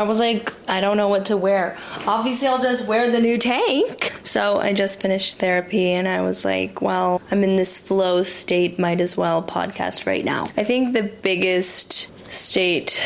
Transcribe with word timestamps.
I 0.00 0.04
was 0.04 0.20
like, 0.20 0.52
I 0.70 0.80
don't 0.80 0.96
know 0.96 1.08
what 1.08 1.24
to 1.24 1.36
wear. 1.36 1.76
Obviously, 2.06 2.46
I'll 2.46 2.62
just 2.62 2.86
wear 2.86 3.10
the 3.10 3.20
new 3.20 3.36
tank. 3.36 4.14
So 4.22 4.58
I 4.58 4.72
just 4.72 5.00
finished 5.00 5.40
therapy 5.40 5.90
and 5.90 6.06
I 6.06 6.20
was 6.20 6.44
like, 6.44 6.80
well, 6.80 7.20
I'm 7.32 7.42
in 7.42 7.56
this 7.56 7.80
flow 7.80 8.22
state, 8.22 8.78
might 8.78 9.00
as 9.00 9.16
well 9.16 9.42
podcast 9.42 10.06
right 10.06 10.24
now. 10.24 10.44
I 10.56 10.62
think 10.62 10.92
the 10.92 11.02
biggest 11.02 12.12
state 12.30 13.02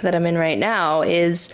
that 0.00 0.14
I'm 0.14 0.24
in 0.24 0.38
right 0.38 0.56
now 0.56 1.02
is 1.02 1.52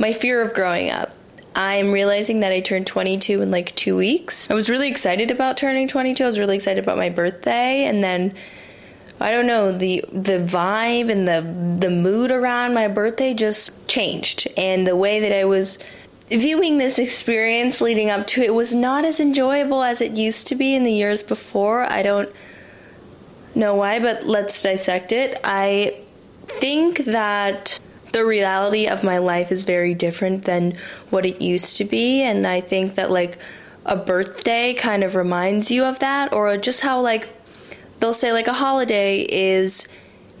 my 0.00 0.12
fear 0.12 0.42
of 0.42 0.52
growing 0.52 0.90
up. 0.90 1.14
I'm 1.54 1.92
realizing 1.92 2.40
that 2.40 2.50
I 2.50 2.58
turned 2.58 2.88
22 2.88 3.40
in 3.40 3.52
like 3.52 3.72
two 3.76 3.96
weeks. 3.96 4.50
I 4.50 4.54
was 4.54 4.68
really 4.68 4.88
excited 4.88 5.30
about 5.30 5.56
turning 5.56 5.86
22. 5.86 6.24
I 6.24 6.26
was 6.26 6.40
really 6.40 6.56
excited 6.56 6.82
about 6.82 6.96
my 6.96 7.08
birthday. 7.08 7.84
And 7.84 8.02
then 8.02 8.34
I 9.20 9.30
don't 9.30 9.46
know 9.46 9.72
the 9.72 10.04
the 10.12 10.38
vibe 10.38 11.10
and 11.10 11.26
the 11.26 11.40
the 11.80 11.90
mood 11.90 12.30
around 12.30 12.74
my 12.74 12.88
birthday 12.88 13.32
just 13.34 13.70
changed, 13.86 14.48
and 14.56 14.86
the 14.86 14.96
way 14.96 15.20
that 15.20 15.32
I 15.32 15.44
was 15.44 15.78
viewing 16.28 16.78
this 16.78 16.98
experience 16.98 17.80
leading 17.80 18.10
up 18.10 18.26
to 18.26 18.42
it 18.42 18.54
was 18.54 18.74
not 18.74 19.04
as 19.04 19.20
enjoyable 19.20 19.82
as 19.82 20.00
it 20.00 20.14
used 20.14 20.46
to 20.48 20.54
be 20.54 20.74
in 20.74 20.82
the 20.82 20.92
years 20.92 21.22
before. 21.22 21.82
I 21.82 22.02
don't 22.02 22.30
know 23.54 23.74
why, 23.74 24.00
but 24.00 24.24
let's 24.24 24.62
dissect 24.62 25.12
it. 25.12 25.38
I 25.44 26.00
think 26.46 27.04
that 27.04 27.78
the 28.12 28.24
reality 28.24 28.86
of 28.86 29.04
my 29.04 29.18
life 29.18 29.52
is 29.52 29.64
very 29.64 29.94
different 29.94 30.44
than 30.44 30.76
what 31.10 31.26
it 31.26 31.40
used 31.40 31.76
to 31.78 31.84
be, 31.84 32.22
and 32.22 32.46
I 32.46 32.60
think 32.60 32.94
that 32.96 33.10
like 33.10 33.38
a 33.86 33.96
birthday 33.96 34.72
kind 34.74 35.04
of 35.04 35.14
reminds 35.14 35.70
you 35.70 35.84
of 35.84 35.98
that, 36.00 36.32
or 36.32 36.56
just 36.56 36.80
how 36.80 37.00
like 37.00 37.28
they'll 38.04 38.12
say 38.12 38.34
like 38.34 38.48
a 38.48 38.52
holiday 38.52 39.20
is 39.22 39.88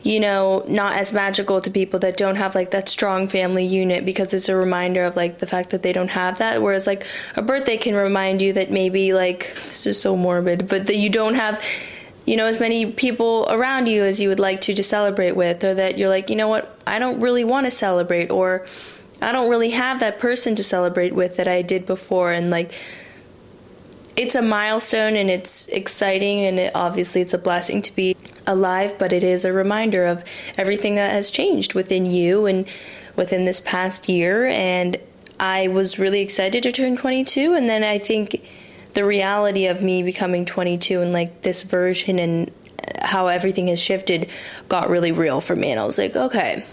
you 0.02 0.20
know 0.20 0.62
not 0.68 0.92
as 0.92 1.14
magical 1.14 1.62
to 1.62 1.70
people 1.70 1.98
that 1.98 2.14
don't 2.14 2.36
have 2.36 2.54
like 2.54 2.72
that 2.72 2.90
strong 2.90 3.26
family 3.26 3.64
unit 3.64 4.04
because 4.04 4.34
it's 4.34 4.50
a 4.50 4.54
reminder 4.54 5.02
of 5.02 5.16
like 5.16 5.38
the 5.38 5.46
fact 5.46 5.70
that 5.70 5.82
they 5.82 5.90
don't 5.90 6.10
have 6.10 6.36
that. 6.40 6.60
Whereas 6.60 6.86
like 6.86 7.06
a 7.36 7.40
birthday 7.40 7.78
can 7.78 7.94
remind 7.94 8.42
you 8.42 8.52
that 8.52 8.70
maybe 8.70 9.14
like 9.14 9.54
this 9.64 9.86
is 9.86 9.98
so 9.98 10.14
morbid 10.14 10.68
but 10.68 10.88
that 10.88 10.98
you 10.98 11.08
don't 11.08 11.36
have 11.36 11.64
you 12.26 12.36
know 12.36 12.44
as 12.44 12.60
many 12.60 12.92
people 12.92 13.46
around 13.48 13.86
you 13.86 14.04
as 14.04 14.20
you 14.20 14.28
would 14.28 14.40
like 14.40 14.60
to 14.60 14.74
to 14.74 14.82
celebrate 14.82 15.32
with 15.32 15.64
or 15.64 15.72
that 15.72 15.96
you're 15.96 16.10
like 16.10 16.28
you 16.28 16.36
know 16.36 16.48
what 16.48 16.78
I 16.86 16.98
don't 16.98 17.18
really 17.18 17.44
want 17.44 17.64
to 17.66 17.70
celebrate 17.70 18.30
or 18.30 18.66
I 19.22 19.32
don't 19.32 19.48
really 19.48 19.70
have 19.70 20.00
that 20.00 20.18
person 20.18 20.54
to 20.56 20.62
celebrate 20.62 21.14
with 21.14 21.38
that 21.38 21.48
I 21.48 21.62
did 21.62 21.86
before 21.86 22.30
and 22.30 22.50
like 22.50 22.74
it's 24.16 24.34
a 24.34 24.42
milestone 24.42 25.16
and 25.16 25.30
it's 25.30 25.66
exciting 25.68 26.44
and 26.44 26.58
it, 26.58 26.72
obviously 26.74 27.20
it's 27.20 27.34
a 27.34 27.38
blessing 27.38 27.82
to 27.82 27.94
be 27.94 28.16
alive 28.46 28.96
but 28.98 29.12
it 29.12 29.24
is 29.24 29.44
a 29.44 29.52
reminder 29.52 30.04
of 30.06 30.22
everything 30.56 30.94
that 30.96 31.10
has 31.10 31.30
changed 31.30 31.74
within 31.74 32.06
you 32.06 32.46
and 32.46 32.66
within 33.16 33.44
this 33.44 33.60
past 33.60 34.08
year. 34.08 34.46
And 34.46 34.96
I 35.40 35.68
was 35.68 35.98
really 35.98 36.20
excited 36.20 36.62
to 36.62 36.72
turn 36.72 36.96
22 36.96 37.54
and 37.54 37.68
then 37.68 37.82
I 37.82 37.98
think 37.98 38.46
the 38.94 39.04
reality 39.04 39.66
of 39.66 39.82
me 39.82 40.02
becoming 40.02 40.44
22 40.44 41.00
and 41.00 41.12
like 41.12 41.42
this 41.42 41.64
version 41.64 42.18
and 42.18 42.50
how 43.00 43.26
everything 43.26 43.66
has 43.68 43.80
shifted 43.80 44.28
got 44.68 44.88
really 44.88 45.10
real 45.10 45.40
for 45.40 45.56
me. 45.56 45.70
And 45.70 45.80
I 45.80 45.84
was 45.84 45.98
like 45.98 46.14
okay 46.14 46.64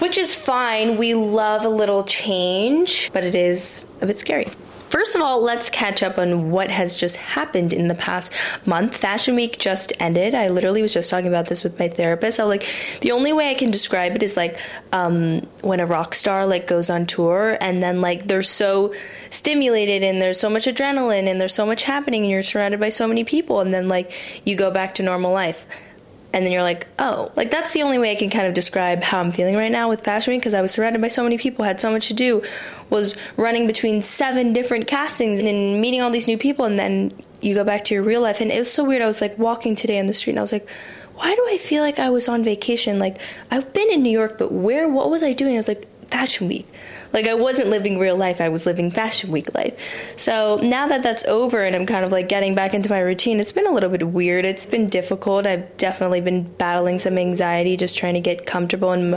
which 0.00 0.18
is 0.18 0.34
fine. 0.34 0.96
We 0.96 1.14
love 1.14 1.64
a 1.64 1.68
little 1.68 2.04
change 2.04 3.10
but 3.12 3.24
it 3.24 3.34
is 3.34 3.90
a 4.00 4.06
bit 4.06 4.18
scary 4.18 4.48
First 4.94 5.16
of 5.16 5.22
all, 5.22 5.42
let's 5.42 5.70
catch 5.70 6.04
up 6.04 6.18
on 6.18 6.52
what 6.52 6.70
has 6.70 6.96
just 6.96 7.16
happened 7.16 7.72
in 7.72 7.88
the 7.88 7.96
past 7.96 8.32
month. 8.64 8.96
Fashion 8.96 9.34
Week 9.34 9.58
just 9.58 9.92
ended. 9.98 10.36
I 10.36 10.50
literally 10.50 10.82
was 10.82 10.94
just 10.94 11.10
talking 11.10 11.26
about 11.26 11.48
this 11.48 11.64
with 11.64 11.76
my 11.80 11.88
therapist. 11.88 12.38
I 12.38 12.44
like 12.44 12.64
the 13.00 13.10
only 13.10 13.32
way 13.32 13.50
I 13.50 13.54
can 13.54 13.72
describe 13.72 14.14
it 14.14 14.22
is 14.22 14.36
like 14.36 14.56
um, 14.92 15.40
when 15.62 15.80
a 15.80 15.84
rock 15.84 16.14
star 16.14 16.46
like 16.46 16.68
goes 16.68 16.90
on 16.90 17.06
tour 17.06 17.58
and 17.60 17.82
then 17.82 18.02
like 18.02 18.28
they're 18.28 18.44
so 18.44 18.94
stimulated 19.30 20.04
and 20.04 20.22
there's 20.22 20.38
so 20.38 20.48
much 20.48 20.66
adrenaline 20.66 21.26
and 21.26 21.40
there's 21.40 21.54
so 21.54 21.66
much 21.66 21.82
happening 21.82 22.22
and 22.22 22.30
you're 22.30 22.44
surrounded 22.44 22.78
by 22.78 22.90
so 22.90 23.08
many 23.08 23.24
people 23.24 23.58
and 23.58 23.74
then 23.74 23.88
like 23.88 24.12
you 24.44 24.54
go 24.54 24.70
back 24.70 24.94
to 24.94 25.02
normal 25.02 25.32
life 25.32 25.66
and 26.34 26.44
then 26.44 26.52
you're 26.52 26.64
like, 26.64 26.88
oh, 26.98 27.30
like 27.36 27.52
that's 27.52 27.72
the 27.72 27.84
only 27.84 27.96
way 27.96 28.10
I 28.10 28.16
can 28.16 28.28
kind 28.28 28.48
of 28.48 28.54
describe 28.54 29.04
how 29.04 29.20
I'm 29.20 29.30
feeling 29.30 29.54
right 29.54 29.70
now 29.70 29.88
with 29.88 30.00
Fashion 30.00 30.32
Week 30.32 30.40
because 30.40 30.52
I 30.52 30.62
was 30.62 30.72
surrounded 30.72 31.00
by 31.00 31.06
so 31.06 31.22
many 31.22 31.38
people, 31.38 31.64
had 31.64 31.80
so 31.80 31.92
much 31.92 32.08
to 32.08 32.14
do, 32.14 32.42
was 32.90 33.14
running 33.36 33.68
between 33.68 34.02
seven 34.02 34.52
different 34.52 34.88
castings 34.88 35.38
and 35.38 35.80
meeting 35.80 36.02
all 36.02 36.10
these 36.10 36.26
new 36.26 36.36
people, 36.36 36.64
and 36.64 36.76
then 36.76 37.12
you 37.40 37.54
go 37.54 37.62
back 37.62 37.84
to 37.84 37.94
your 37.94 38.02
real 38.02 38.20
life. 38.20 38.40
And 38.40 38.50
it 38.50 38.58
was 38.58 38.72
so 38.72 38.82
weird. 38.82 39.00
I 39.00 39.06
was 39.06 39.20
like 39.20 39.38
walking 39.38 39.76
today 39.76 40.00
on 40.00 40.06
the 40.06 40.14
street 40.14 40.32
and 40.32 40.40
I 40.40 40.42
was 40.42 40.52
like, 40.52 40.68
why 41.14 41.32
do 41.32 41.46
I 41.48 41.56
feel 41.56 41.84
like 41.84 42.00
I 42.00 42.10
was 42.10 42.26
on 42.26 42.42
vacation? 42.42 42.98
Like 42.98 43.20
I've 43.52 43.72
been 43.72 43.90
in 43.92 44.02
New 44.02 44.10
York, 44.10 44.36
but 44.36 44.50
where, 44.50 44.88
what 44.88 45.10
was 45.10 45.22
I 45.22 45.34
doing? 45.34 45.54
I 45.54 45.58
was 45.58 45.68
like, 45.68 45.86
Fashion 46.08 46.48
Week. 46.48 46.66
Like 47.14 47.28
I 47.28 47.34
wasn't 47.34 47.70
living 47.70 47.98
real 47.98 48.16
life, 48.16 48.40
I 48.40 48.48
was 48.50 48.66
living 48.66 48.90
Fashion 48.90 49.30
Week 49.30 49.54
life. 49.54 49.74
So 50.18 50.58
now 50.62 50.88
that 50.88 51.02
that's 51.02 51.24
over 51.26 51.64
and 51.64 51.74
I'm 51.74 51.86
kind 51.86 52.04
of 52.04 52.10
like 52.12 52.28
getting 52.28 52.54
back 52.54 52.74
into 52.74 52.90
my 52.90 52.98
routine, 52.98 53.40
it's 53.40 53.52
been 53.52 53.66
a 53.66 53.70
little 53.70 53.88
bit 53.88 54.02
weird. 54.08 54.44
It's 54.44 54.66
been 54.66 54.88
difficult. 54.88 55.46
I've 55.46 55.76
definitely 55.76 56.20
been 56.20 56.42
battling 56.42 56.98
some 56.98 57.16
anxiety 57.16 57.76
just 57.76 57.96
trying 57.96 58.14
to 58.14 58.20
get 58.20 58.44
comfortable 58.46 58.92
in 58.92 59.12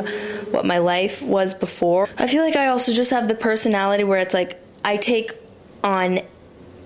what 0.52 0.64
my 0.64 0.78
life 0.78 1.22
was 1.24 1.56
before. 1.56 2.08
I 2.18 2.28
feel 2.28 2.44
like 2.44 2.56
I 2.56 2.68
also 2.68 2.94
just 2.94 3.12
have 3.12 3.28
the 3.28 3.36
personality 3.36 4.04
where 4.04 4.20
it's 4.20 4.34
like 4.34 4.62
I 4.86 4.98
take 4.98 5.32
on 5.84 6.20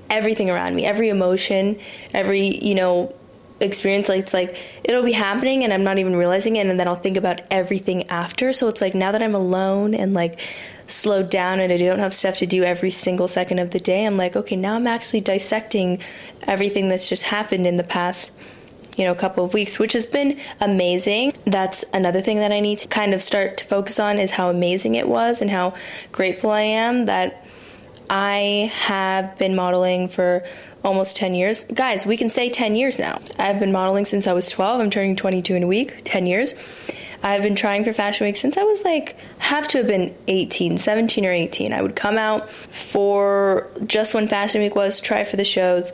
everything 0.10 0.50
around 0.50 0.76
me, 0.76 0.86
every 0.86 1.10
emotion, 1.10 1.78
every, 2.14 2.58
you 2.66 2.74
know, 2.74 3.14
experience 3.60 4.10
like 4.10 4.20
it's 4.20 4.34
like 4.34 4.58
it'll 4.84 5.04
be 5.04 5.12
happening 5.12 5.64
and 5.64 5.72
I'm 5.72 5.84
not 5.84 6.00
even 6.00 6.16
realizing 6.16 6.56
it 6.56 6.66
and 6.66 6.80
then 6.80 6.88
I'll 6.88 6.96
think 6.96 7.16
about 7.16 7.42
everything 7.52 8.10
after 8.10 8.54
so 8.54 8.68
it's 8.68 8.82
like 8.82 8.96
now 8.96 9.12
that 9.12 9.22
I'm 9.22 9.36
alone 9.36 9.94
and 9.94 10.16
like 10.16 10.40
slowed 10.92 11.30
down 11.30 11.60
and 11.60 11.72
I 11.72 11.78
don't 11.78 12.00
have 12.00 12.14
stuff 12.14 12.38
to 12.38 12.46
do 12.46 12.64
every 12.64 12.90
single 12.90 13.28
second 13.28 13.60
of 13.60 13.72
the 13.72 13.80
day 13.80 14.06
I'm 14.06 14.18
like 14.18 14.36
okay 14.36 14.56
now 14.56 14.76
I'm 14.76 14.88
actually 14.88 15.22
dissecting 15.22 16.00
everything 16.44 16.90
that's 16.90 17.08
just 17.08 17.24
happened 17.24 17.66
in 17.66 17.78
the 17.78 17.84
past 17.84 18.32
you 18.98 19.06
know 19.06 19.16
couple 19.16 19.46
of 19.46 19.54
weeks 19.54 19.80
which 19.80 19.94
has 19.94 20.06
been 20.06 20.40
amazing 20.60 21.34
that's 21.46 21.86
another 21.94 22.22
thing 22.22 22.38
that 22.38 22.52
I 22.52 22.60
need 22.60 22.78
to 22.80 22.88
kind 22.88 23.14
of 23.14 23.24
start 23.24 23.58
to 23.58 23.66
focus 23.66 24.00
on 24.00 24.20
is 24.20 24.32
how 24.32 24.50
amazing 24.50 24.96
it 24.96 25.08
was 25.08 25.42
and 25.42 25.50
how 25.50 25.74
grateful 26.12 26.52
I 26.52 26.62
am 26.62 27.06
that 27.06 27.46
I 28.12 28.70
have 28.76 29.38
been 29.38 29.56
modeling 29.56 30.10
for 30.10 30.44
almost 30.84 31.16
10 31.16 31.34
years. 31.34 31.64
Guys, 31.64 32.06
we 32.06 32.18
can 32.18 32.30
say 32.30 32.50
10 32.50 32.76
years 32.76 33.00
now. 33.00 33.22
I've 33.40 33.58
been 33.58 33.72
modeling 33.72 34.04
since 34.04 34.28
I 34.28 34.34
was 34.34 34.50
12. 34.50 34.82
I'm 34.82 34.90
turning 34.90 35.16
22 35.16 35.56
in 35.56 35.64
a 35.64 35.68
week, 35.68 36.02
10 36.04 36.26
years. 36.26 36.54
I've 37.24 37.44
been 37.44 37.56
trying 37.56 37.84
for 37.84 37.94
Fashion 37.94 38.26
Week 38.26 38.36
since 38.36 38.58
I 38.58 38.64
was 38.64 38.84
like, 38.84 39.18
have 39.38 39.68
to 39.70 39.80
have 39.80 39.88
been 39.88 40.16
18, 40.28 40.78
17 40.78 41.26
or 41.26 41.32
18. 41.32 41.72
I 41.72 41.82
would 41.82 41.96
come 41.96 42.18
out 42.18 42.52
for 42.52 43.70
just 43.86 44.14
when 44.14 44.28
Fashion 44.28 44.62
Week 44.62 44.76
was, 44.76 45.00
try 45.00 45.24
for 45.24 45.38
the 45.38 45.44
shows. 45.44 45.92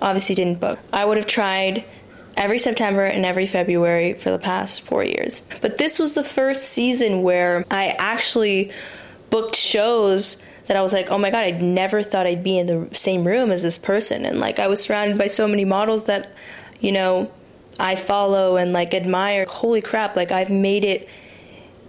Obviously, 0.00 0.34
didn't 0.34 0.60
book. 0.60 0.78
I 0.92 1.04
would 1.04 1.18
have 1.18 1.26
tried 1.26 1.84
every 2.36 2.58
September 2.58 3.04
and 3.04 3.24
every 3.24 3.46
February 3.46 4.14
for 4.14 4.30
the 4.30 4.38
past 4.38 4.82
four 4.82 5.04
years. 5.04 5.42
But 5.60 5.78
this 5.78 5.98
was 5.98 6.14
the 6.14 6.24
first 6.24 6.70
season 6.70 7.22
where 7.22 7.64
I 7.70 7.94
actually 7.98 8.72
booked 9.30 9.56
shows 9.56 10.36
that 10.66 10.76
I 10.76 10.82
was 10.82 10.92
like, 10.92 11.10
oh 11.10 11.18
my 11.18 11.30
god, 11.30 11.44
I 11.44 11.50
never 11.52 12.02
thought 12.02 12.26
I'd 12.26 12.42
be 12.42 12.58
in 12.58 12.66
the 12.66 12.94
same 12.94 13.26
room 13.26 13.50
as 13.50 13.62
this 13.62 13.78
person. 13.78 14.24
And 14.24 14.38
like 14.38 14.58
I 14.58 14.66
was 14.66 14.82
surrounded 14.82 15.18
by 15.18 15.26
so 15.26 15.46
many 15.46 15.64
models 15.64 16.04
that, 16.04 16.32
you 16.80 16.92
know, 16.92 17.30
I 17.78 17.96
follow 17.96 18.56
and 18.56 18.72
like 18.72 18.94
admire. 18.94 19.44
Holy 19.46 19.82
crap, 19.82 20.16
like 20.16 20.32
I've 20.32 20.50
made 20.50 20.84
it 20.84 21.08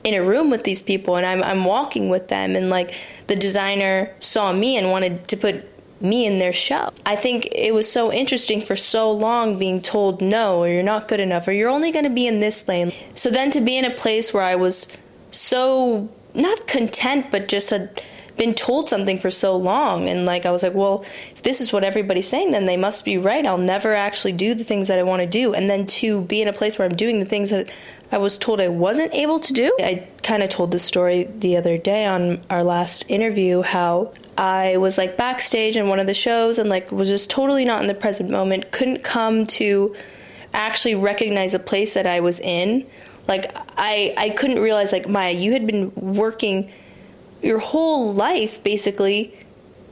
in 0.04 0.14
a 0.14 0.24
room 0.24 0.50
with 0.52 0.64
these 0.64 0.82
people 0.82 1.16
and 1.18 1.26
I'm 1.26 1.44
I'm 1.44 1.66
walking 1.66 2.10
with 2.10 2.28
them 2.28 2.56
and 2.56 2.70
like 2.70 2.96
the 3.28 3.36
designer 3.36 4.14
saw 4.20 4.54
me 4.54 4.78
and 4.78 4.92
wanted 4.92 5.28
to 5.30 5.38
put 5.38 5.66
me 6.00 6.26
in 6.26 6.40
their 6.40 6.54
show. 6.54 6.92
I 7.06 7.16
think 7.16 7.48
it 7.52 7.74
was 7.74 7.92
so 7.92 8.12
interesting 8.12 8.62
for 8.62 8.76
so 8.76 9.12
long 9.12 9.58
being 9.58 9.82
told 9.82 10.22
no 10.22 10.60
or 10.60 10.70
you're 10.70 10.84
not 10.84 11.08
good 11.08 11.20
enough 11.20 11.48
or 11.48 11.54
you're 11.54 11.70
only 11.70 11.92
going 11.92 12.04
to 12.04 12.12
be 12.12 12.28
in 12.28 12.40
this 12.40 12.68
lane. 12.68 12.92
So 13.16 13.30
then 13.30 13.50
to 13.52 13.62
be 13.62 13.78
in 13.78 13.86
a 13.86 13.90
place 13.90 14.34
where 14.34 14.44
I 14.44 14.56
was 14.56 14.88
so 15.32 16.10
not 16.34 16.68
content 16.68 17.32
but 17.32 17.48
just 17.48 17.72
a 17.72 17.90
been 18.38 18.54
told 18.54 18.90
something 18.90 19.18
for 19.18 19.32
so 19.32 19.56
long 19.56 20.10
and 20.10 20.26
like 20.26 20.46
I 20.46 20.52
was 20.52 20.64
like, 20.64 20.74
well, 20.74 21.06
if 21.32 21.44
this 21.44 21.62
is 21.62 21.72
what 21.72 21.84
everybody's 21.84 22.28
saying, 22.28 22.52
then 22.52 22.66
they 22.66 22.78
must 22.78 23.06
be 23.06 23.18
right. 23.18 23.46
I'll 23.46 23.58
never 23.58 23.94
actually 23.94 24.34
do 24.34 24.54
the 24.54 24.64
things 24.64 24.88
that 24.88 25.00
I 25.00 25.04
want 25.04 25.22
to 25.22 25.28
do. 25.28 25.54
And 25.54 25.70
then 25.70 25.86
to 25.86 26.22
be 26.22 26.42
in 26.42 26.48
a 26.48 26.54
place 26.54 26.78
where 26.78 26.88
I'm 26.88 26.96
doing 26.96 27.20
the 27.20 27.26
things 27.26 27.50
that 27.50 27.70
I 28.12 28.18
was 28.18 28.38
told 28.38 28.62
I 28.62 28.68
wasn't 28.68 29.14
able 29.14 29.40
to 29.40 29.54
do. 29.54 29.76
I 29.80 30.08
kind 30.22 30.44
of 30.44 30.50
told 30.50 30.72
the 30.72 30.80
story 30.80 31.24
the 31.24 31.58
other 31.58 31.78
day 31.78 32.06
on 32.06 32.42
our 32.50 32.64
last 32.64 33.06
interview 33.08 33.62
how 33.62 34.14
I 34.38 34.78
was 34.78 34.98
like 34.98 35.18
backstage 35.18 35.76
in 35.76 35.88
one 35.88 36.00
of 36.00 36.08
the 36.08 36.14
shows 36.14 36.60
and 36.60 36.70
like 36.70 36.92
was 36.92 37.10
just 37.10 37.30
totally 37.30 37.66
not 37.66 37.82
in 37.82 37.88
the 37.88 37.96
present 37.96 38.30
moment, 38.30 38.72
couldn't 38.72 39.04
come 39.04 39.46
to 39.48 39.96
actually 40.54 40.96
recognize 40.96 41.54
a 41.54 41.60
place 41.60 41.94
that 41.96 42.06
I 42.06 42.20
was 42.20 42.40
in. 42.40 42.86
Like 43.28 43.52
I 43.78 44.14
I 44.18 44.30
couldn't 44.30 44.60
realize 44.60 44.92
like 44.92 45.10
Maya, 45.10 45.32
you 45.32 45.54
had 45.54 45.66
been 45.66 45.92
working 45.96 46.72
your 47.46 47.60
whole 47.60 48.14
life 48.14 48.64
basically 48.64 49.34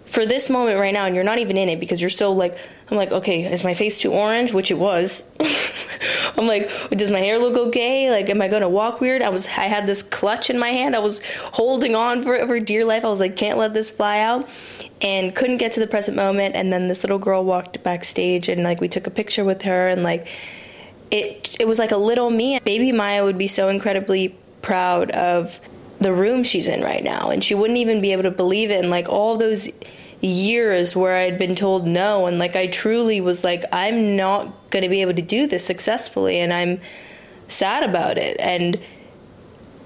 for 0.05 0.25
this 0.25 0.50
moment 0.50 0.79
right 0.79 0.94
now 0.94 1.05
and 1.05 1.15
you're 1.15 1.23
not 1.23 1.38
even 1.38 1.57
in 1.57 1.69
it 1.69 1.79
because 1.79 2.01
you're 2.01 2.09
so 2.09 2.33
like 2.33 2.57
I'm 2.89 2.97
like, 2.97 3.11
okay, 3.11 3.51
is 3.51 3.63
my 3.63 3.73
face 3.73 3.97
too 3.97 4.11
orange? 4.11 4.53
Which 4.53 4.69
it 4.69 4.77
was. 4.77 5.23
I'm 6.38 6.45
like, 6.45 6.69
does 6.91 7.09
my 7.09 7.19
hair 7.19 7.39
look 7.39 7.55
okay? 7.69 8.11
Like, 8.11 8.29
am 8.29 8.41
I 8.41 8.47
gonna 8.47 8.69
walk 8.69 9.01
weird? 9.01 9.23
I 9.23 9.29
was, 9.29 9.47
I 9.47 9.65
had 9.65 9.88
this 9.88 10.03
clutch 10.03 10.50
in 10.50 10.59
my 10.59 10.69
hand. 10.69 10.95
I 10.95 11.00
was 11.00 11.21
holding 11.53 11.95
on 11.95 12.21
for, 12.23 12.38
for 12.45 12.59
dear 12.59 12.85
life. 12.85 13.05
I 13.05 13.07
was 13.07 13.19
like, 13.19 13.35
can't 13.35 13.57
let 13.57 13.73
this 13.73 13.89
fly 13.89 14.19
out, 14.19 14.47
and 15.01 15.33
couldn't 15.33 15.57
get 15.57 15.71
to 15.73 15.79
the 15.79 15.88
present 15.88 16.17
moment. 16.17 16.55
And 16.55 16.71
then 16.71 16.88
this 16.88 17.03
little 17.03 17.19
girl 17.19 17.44
walked 17.44 17.81
backstage, 17.83 18.50
and 18.50 18.63
like 18.63 18.81
we 18.81 18.88
took 18.88 19.07
a 19.07 19.11
picture 19.11 19.44
with 19.44 19.63
her, 19.63 19.88
and 19.88 20.03
like, 20.03 20.27
it, 21.09 21.55
it 21.59 21.67
was 21.67 21.79
like 21.79 21.91
a 21.91 21.97
little 21.97 22.29
me. 22.29 22.59
Baby 22.59 22.91
Maya 22.91 23.23
would 23.23 23.38
be 23.38 23.47
so 23.47 23.69
incredibly 23.69 24.35
proud 24.61 25.09
of 25.11 25.59
the 26.03 26.13
room 26.13 26.44
she's 26.44 26.67
in 26.67 26.81
right 26.81 27.03
now, 27.03 27.29
and 27.29 27.44
she 27.44 27.55
wouldn't 27.55 27.79
even 27.79 28.01
be 28.01 28.11
able 28.11 28.23
to 28.23 28.31
believe 28.31 28.71
it. 28.71 28.79
And 28.79 28.89
like 28.89 29.09
all 29.09 29.38
those 29.38 29.69
years 30.23 30.95
where 30.95 31.17
I'd 31.17 31.38
been 31.38 31.53
told 31.53 31.85
no 31.85 32.27
and 32.27 32.39
like 32.39 32.55
I 32.55 32.67
truly 32.67 33.19
was 33.19 33.44
like 33.44 33.65
I'm 33.73 34.15
not 34.15 34.69
going 34.69 34.83
to 34.83 34.89
be 34.89 35.01
able 35.01 35.15
to 35.15 35.21
do 35.21 35.47
this 35.47 35.65
successfully 35.65 36.39
and 36.39 36.53
I'm 36.53 36.79
sad 37.50 37.83
about 37.83 38.17
it 38.17 38.38
and 38.39 38.79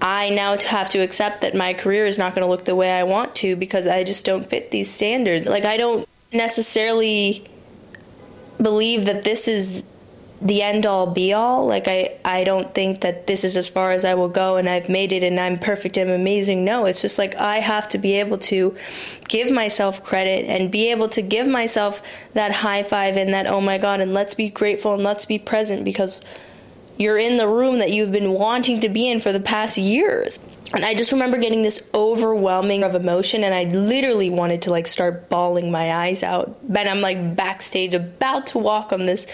I 0.00 0.30
now 0.30 0.56
have 0.56 0.90
to 0.90 1.00
accept 1.00 1.40
that 1.40 1.54
my 1.54 1.74
career 1.74 2.06
is 2.06 2.18
not 2.18 2.36
going 2.36 2.44
to 2.44 2.48
look 2.48 2.64
the 2.64 2.76
way 2.76 2.92
I 2.92 3.02
want 3.02 3.34
to 3.36 3.56
because 3.56 3.88
I 3.88 4.04
just 4.04 4.24
don't 4.24 4.46
fit 4.46 4.70
these 4.70 4.92
standards. 4.92 5.48
Like 5.48 5.64
I 5.64 5.76
don't 5.76 6.08
necessarily 6.32 7.44
believe 8.62 9.06
that 9.06 9.24
this 9.24 9.48
is 9.48 9.82
the 10.40 10.62
end 10.62 10.86
all 10.86 11.06
be 11.06 11.32
all. 11.32 11.66
Like 11.66 11.88
I, 11.88 12.16
I 12.24 12.44
don't 12.44 12.72
think 12.74 13.00
that 13.00 13.26
this 13.26 13.44
is 13.44 13.56
as 13.56 13.68
far 13.68 13.90
as 13.90 14.04
I 14.04 14.14
will 14.14 14.28
go 14.28 14.56
and 14.56 14.68
I've 14.68 14.88
made 14.88 15.12
it 15.12 15.22
and 15.22 15.38
I'm 15.38 15.58
perfect 15.58 15.96
and 15.96 16.10
amazing. 16.10 16.64
No, 16.64 16.86
it's 16.86 17.02
just 17.02 17.18
like 17.18 17.34
I 17.36 17.58
have 17.58 17.88
to 17.88 17.98
be 17.98 18.14
able 18.14 18.38
to 18.38 18.76
give 19.26 19.50
myself 19.50 20.02
credit 20.02 20.44
and 20.46 20.70
be 20.70 20.90
able 20.90 21.08
to 21.10 21.22
give 21.22 21.48
myself 21.48 22.00
that 22.34 22.52
high 22.52 22.82
five 22.82 23.16
and 23.16 23.34
that 23.34 23.46
oh 23.46 23.60
my 23.60 23.76
god 23.76 24.00
and 24.00 24.14
let's 24.14 24.34
be 24.34 24.48
grateful 24.48 24.94
and 24.94 25.02
let's 25.02 25.26
be 25.26 25.38
present 25.38 25.84
because 25.84 26.22
you're 26.98 27.18
in 27.18 27.36
the 27.36 27.48
room 27.48 27.78
that 27.78 27.92
you've 27.92 28.10
been 28.10 28.32
wanting 28.32 28.80
to 28.80 28.88
be 28.88 29.08
in 29.08 29.20
for 29.20 29.32
the 29.32 29.40
past 29.40 29.78
years. 29.78 30.40
And 30.74 30.84
I 30.84 30.94
just 30.94 31.12
remember 31.12 31.38
getting 31.38 31.62
this 31.62 31.88
overwhelming 31.94 32.82
of 32.82 32.94
emotion 32.94 33.44
and 33.44 33.54
I 33.54 33.64
literally 33.64 34.30
wanted 34.30 34.62
to 34.62 34.70
like 34.70 34.86
start 34.86 35.30
bawling 35.30 35.70
my 35.70 35.94
eyes 35.94 36.22
out. 36.22 36.56
But 36.62 36.88
I'm 36.88 37.00
like 37.00 37.36
backstage 37.36 37.94
about 37.94 38.48
to 38.48 38.58
walk 38.58 38.92
on 38.92 39.06
this 39.06 39.26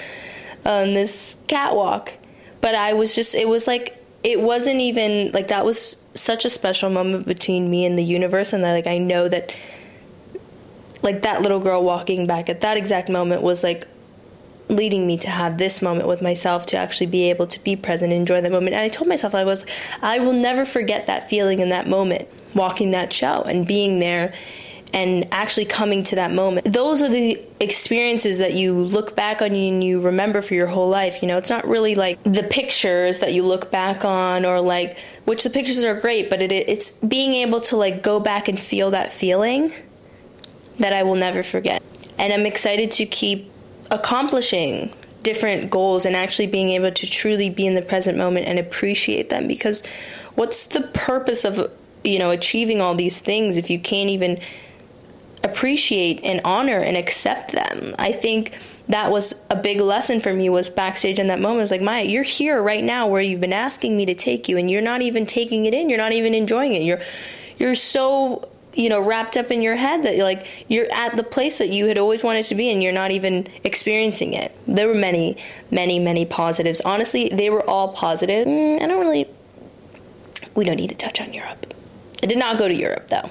on 0.65 0.95
this 0.95 1.37
catwalk. 1.47 2.13
But 2.61 2.75
I 2.75 2.93
was 2.95 3.15
just, 3.15 3.35
it 3.35 3.49
was 3.49 3.67
like, 3.67 3.97
it 4.23 4.41
wasn't 4.41 4.81
even 4.81 5.33
like 5.33 5.49
that 5.49 5.65
was 5.65 5.97
such 6.15 6.45
a 6.45 6.51
special 6.51 6.89
moment 6.89 7.27
between 7.27 7.71
me 7.71 7.85
and 7.85 7.99
the 7.99 8.05
universe. 8.05 8.53
And 8.53 8.65
that, 8.65 8.73
like, 8.73 8.87
I 8.87 8.99
know 8.99 9.29
that, 9.29 9.53
like, 11.03 11.23
that 11.23 11.43
little 11.43 11.61
girl 11.61 11.85
walking 11.85 12.27
back 12.27 12.49
at 12.49 12.63
that 12.63 12.77
exact 12.77 13.09
moment 13.09 13.43
was 13.43 13.63
like 13.63 13.87
leading 14.69 15.07
me 15.07 15.19
to 15.19 15.29
have 15.29 15.59
this 15.59 15.83
moment 15.83 16.09
with 16.09 16.23
myself 16.23 16.65
to 16.65 16.77
actually 16.79 17.07
be 17.07 17.29
able 17.29 17.47
to 17.47 17.63
be 17.63 17.77
present 17.77 18.13
and 18.13 18.21
enjoy 18.21 18.41
that 18.41 18.51
moment. 18.51 18.75
And 18.75 18.83
I 18.83 18.89
told 18.89 19.09
myself 19.09 19.35
I 19.35 19.45
was, 19.45 19.67
I 20.01 20.19
will 20.21 20.33
never 20.33 20.65
forget 20.65 21.07
that 21.07 21.29
feeling 21.29 21.59
in 21.59 21.69
that 21.69 21.87
moment, 21.87 22.27
walking 22.55 22.93
that 22.93 23.13
show 23.13 23.43
and 23.43 23.67
being 23.67 24.01
there 24.01 24.33
and 24.93 25.27
actually 25.33 25.65
coming 25.65 26.05
to 26.05 26.17
that 26.17 26.31
moment. 26.31 26.73
Those 26.73 27.03
are 27.03 27.09
the 27.09 27.41
experiences 27.59 28.39
that 28.39 28.55
you 28.55 28.75
look 28.75 29.17
back 29.17 29.43
on 29.43 29.53
and 29.53 29.83
you 29.83 30.01
remember 30.01 30.41
for 30.41 30.55
your 30.55 30.69
whole 30.69 30.89
life. 30.89 31.21
You 31.21 31.29
know, 31.29 31.37
it's 31.37 31.51
not 31.51 31.67
really 31.67 31.95
like 31.97 32.23
the 32.23 32.45
pictures 32.45 33.19
that 33.19 33.33
you 33.35 33.43
look 33.43 33.71
back 33.73 34.05
on 34.05 34.45
or 34.45 34.61
like, 34.61 34.99
which 35.25 35.43
the 35.43 35.51
pictures 35.51 35.83
are 35.83 35.99
great, 35.99 36.31
but 36.31 36.43
it, 36.43 36.53
it's 36.53 36.91
being 36.91 37.35
able 37.35 37.61
to 37.63 37.77
like 37.77 38.03
go 38.03 38.21
back 38.21 38.47
and 38.49 38.59
feel 38.59 38.93
that 38.93 39.13
feeling 39.13 39.73
that 40.79 40.93
I 40.93 41.03
will 41.03 41.17
never 41.17 41.43
forget. 41.43 41.83
And 42.19 42.33
I'm 42.33 42.47
excited 42.47 42.93
to 42.93 43.07
keep 43.07 43.51
accomplishing 43.91 44.93
different 45.25 45.71
goals 45.71 46.05
and 46.05 46.15
actually 46.15 46.47
being 46.47 46.71
able 46.71 46.93
to 46.93 47.07
truly 47.09 47.51
be 47.51 47.67
in 47.67 47.75
the 47.75 47.83
present 47.83 48.17
moment 48.17 48.47
and 48.47 48.59
appreciate 48.59 49.31
them 49.31 49.49
because 49.49 49.83
what's 50.35 50.67
the 50.67 50.83
purpose 50.93 51.45
of 51.45 51.73
you 52.05 52.19
know 52.19 52.31
achieving 52.31 52.81
all 52.81 52.95
these 52.95 53.21
things 53.21 53.57
if 53.57 53.71
you 53.71 53.79
can't 53.79 54.11
even 54.11 54.39
appreciate 55.45 56.21
and 56.25 56.41
honor 56.45 56.81
and 56.81 56.97
accept 56.97 57.53
them. 57.53 57.95
I 57.99 58.13
think 58.13 58.57
that 58.89 59.11
was 59.11 59.35
a 59.51 59.57
big 59.57 59.81
lesson 59.81 60.21
for 60.21 60.33
me 60.33 60.49
was 60.49 60.69
backstage 60.69 61.19
in 61.19 61.29
that 61.29 61.41
moment. 61.41 61.61
Was 61.61 61.71
like, 61.71 61.81
Maya, 61.81 62.05
you're 62.05 62.23
here 62.23 62.63
right 62.63 62.85
now 62.85 63.07
where 63.07 63.23
you've 63.23 63.41
been 63.41 63.53
asking 63.53 63.97
me 63.97 64.07
to 64.07 64.15
take 64.15 64.49
you 64.49 64.59
and 64.59 64.71
you're 64.71 64.83
not 64.83 65.03
even 65.03 65.27
taking 65.27 65.67
it 65.67 65.75
in. 65.75 65.89
You're 65.89 65.99
not 65.99 66.13
even 66.13 66.35
enjoying 66.35 66.75
it. 66.75 66.83
You're 66.83 67.01
you're 67.57 67.75
so 67.75 68.49
you 68.75 68.89
know 68.89 69.01
wrapped 69.01 69.37
up 69.37 69.51
in 69.51 69.63
your 69.63 69.77
head 69.77 70.03
that 70.03 70.17
you're 70.17 70.25
like 70.25 70.47
you're 70.69 70.93
at 70.93 71.17
the 71.17 71.23
place 71.23 71.59
that 71.59 71.69
you 71.69 71.87
had 71.87 71.97
always 71.97 72.25
wanted 72.25 72.45
to 72.45 72.55
be 72.55 72.71
and 72.71 72.83
you're 72.83 72.93
not 72.93 73.13
even 73.13 73.47
experiencing 73.63 74.33
it 74.33 74.53
there 74.67 74.89
were 74.89 74.95
many 74.95 75.37
many 75.71 76.01
many 76.01 76.25
positives 76.25 76.81
honestly 76.81 77.29
they 77.29 77.51
were 77.51 77.63
all 77.71 77.93
positive 77.93 78.49
mm, 78.49 78.83
i 78.83 78.87
don't 78.87 78.99
really 78.99 79.29
we 80.57 80.65
don't 80.65 80.77
need 80.77 80.91
to 80.91 80.97
touch 80.97 81.21
on 81.21 81.33
europe 81.33 81.73
i 82.21 82.27
did 82.27 82.37
not 82.37 82.59
go 82.59 82.67
to 82.67 82.75
europe 82.75 83.07
though 83.09 83.31